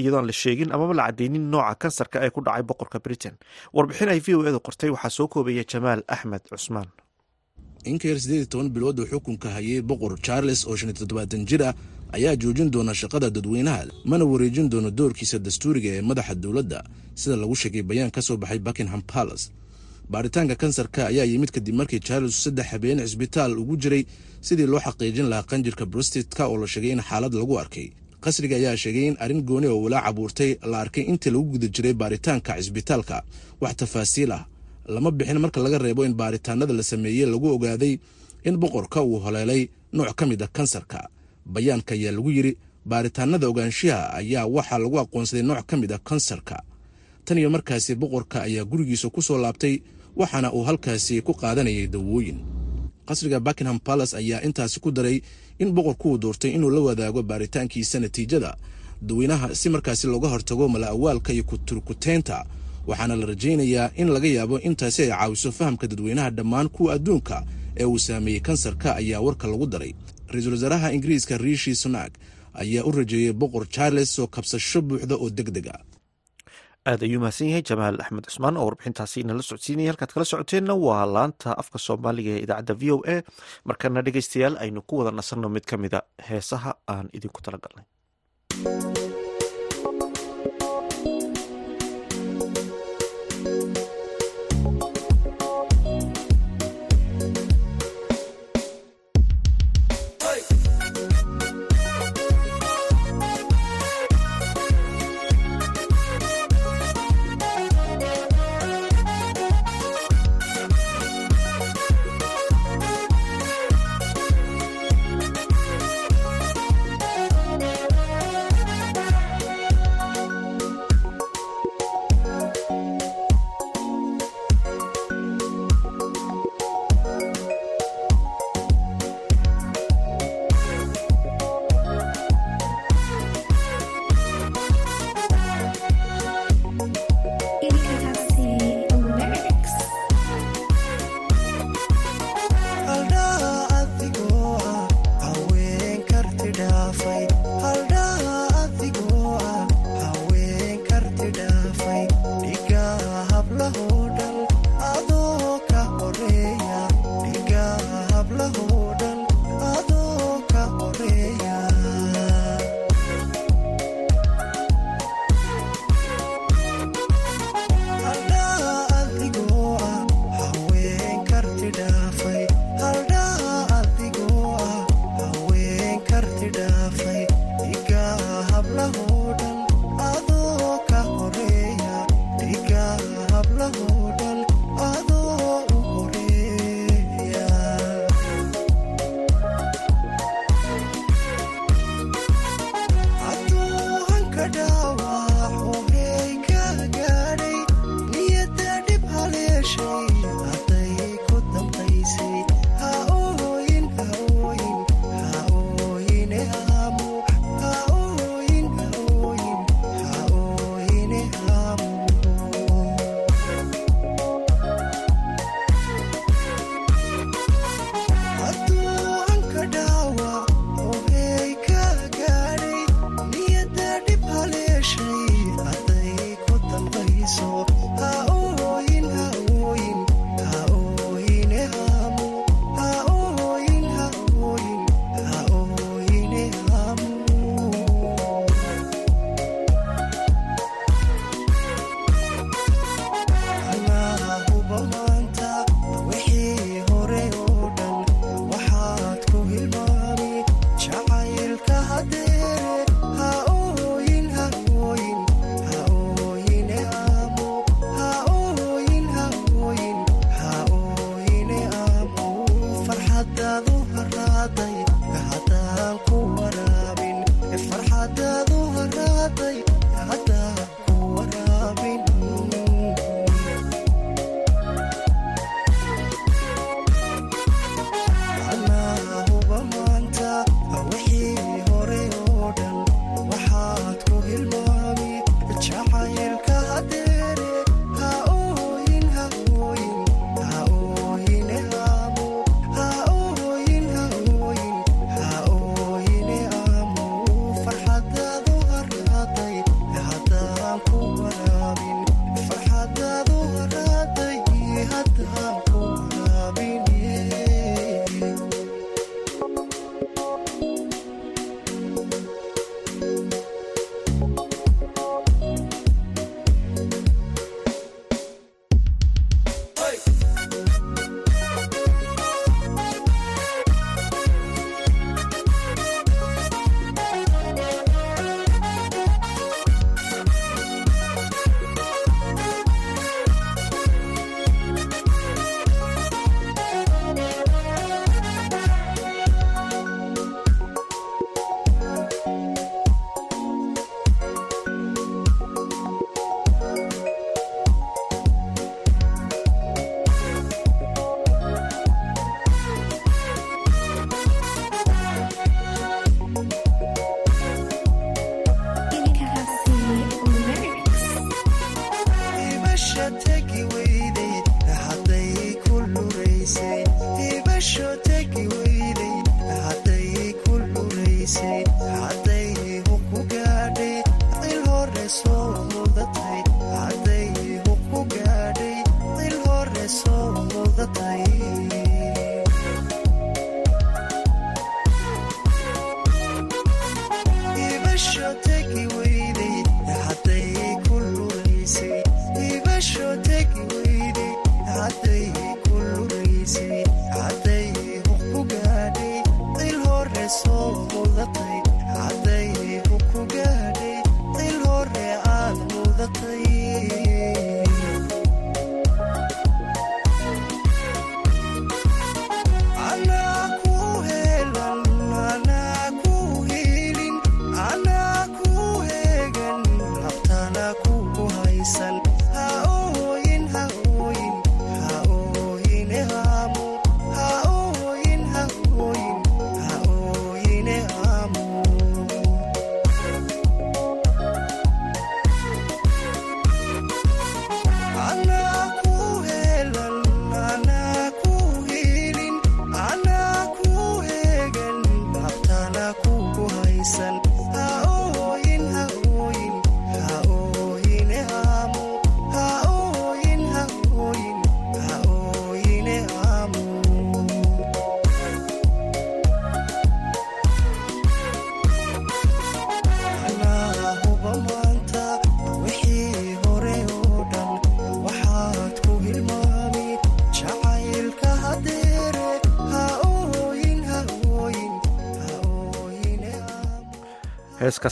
[0.00, 3.34] iyadoon la sheegin amaba la cadeynin nooca kansarka ee ku dhacay boqorka britain.
[3.76, 6.88] Warbixin ay v o edu qortay waxaa soo koobaya jamaal axmed cusmaan.
[7.90, 11.42] Inka yar siddeed iyo toban bilood uu xukunka hayay boqor charles oo shan iyo toddobaatan
[11.48, 11.74] jir ah
[12.16, 16.80] ayaa joojin doona shaqada dadweynaha mana wareejin doono doorkiisa dastuuriga ee madaxa dowladda
[17.20, 19.44] sida lagu sheegay bayaan ka soo baxay buckingham palace.
[20.12, 24.02] Baaritaanka kansarka ayaa yimid kadib markii charles saddex habeen cisbitaal ugu jiray
[24.46, 27.86] sidii loo xaqiijin lahaa qanjirka brostitka oo la sheegay in xaalad lagu arkay.
[28.24, 31.94] Qasriga ayaa sheegay in arrin gooni oo walaac abuurtay la arkay intii lagu guda jiray
[32.00, 33.16] baaritaanka cisbitaalka
[33.62, 34.42] wax tafaasiil ah
[34.94, 37.94] lama bixin marka laga reebo in baaritaanada la sameeyey lagu ogaaday
[38.48, 39.62] in boqorka uu holeelay
[39.96, 41.00] nooc ka mid a kansarka
[41.46, 46.62] bayaanka ayaa lagu yidri baaritaanada ogaanshiha ayaa waxaa lagu aqoonsaday nooc ka mid a kansarka.
[47.24, 49.80] Tan iyo markaasi boqorka ayaa gurigiisa ku soo laabtay
[50.16, 52.38] waxaana uu halkaasi ku qaadanayay dawooyin.
[53.06, 55.22] Qasriga buckingham palace ayaa intaasi ku daray
[55.58, 58.56] in boqorku uu doortay inuu la wadaago baaritaankiisa natiijada.
[59.02, 62.44] Dadweynaha si markaasi looga hortago mala-awaalka iyo kuturkuteynta
[62.86, 67.44] waxaana la rajaynayaa in laga yaabo intaasi ay caawiso fahamka dadweynaha dhammaan kuwa adduunka
[67.76, 69.94] ee uu saameeyey kansarka ayaa warka lagu daray
[70.34, 72.12] ra'iisul wasaaraha ingiriiska riishi sunak
[72.62, 75.76] ayaa u rajeeyey boqor charles oo kabsasho buuxda oo deg deg a
[76.90, 81.04] aad ayuu mahadsan yahay jamaal axmed cusmaan oo warbixintaasi inala socodsiinaya halkaad kala socoteenna waa
[81.16, 83.16] laanta afka soomaaliga ee idaacadda v o a.
[83.68, 87.84] Markana dhegeystayaal aynu ku wada nasanno mid ka mida heesaha aan idinku talagalnay.
[88.64, 89.13] Thank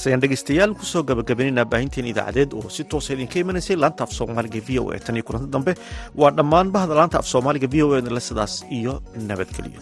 [0.03, 4.13] halkaas ayaan dhegaystayaal ku soo gabagabaynayna baahinteen idaacadeed oo si toosa idinka imanaysay laanta af
[4.19, 5.73] soomaaliga v o a tan iyo kulanta dambe
[6.21, 8.95] waa dhammaan bahda laanta af soomaaliga v o e le sidaas iyo
[9.29, 9.81] nabadgelyo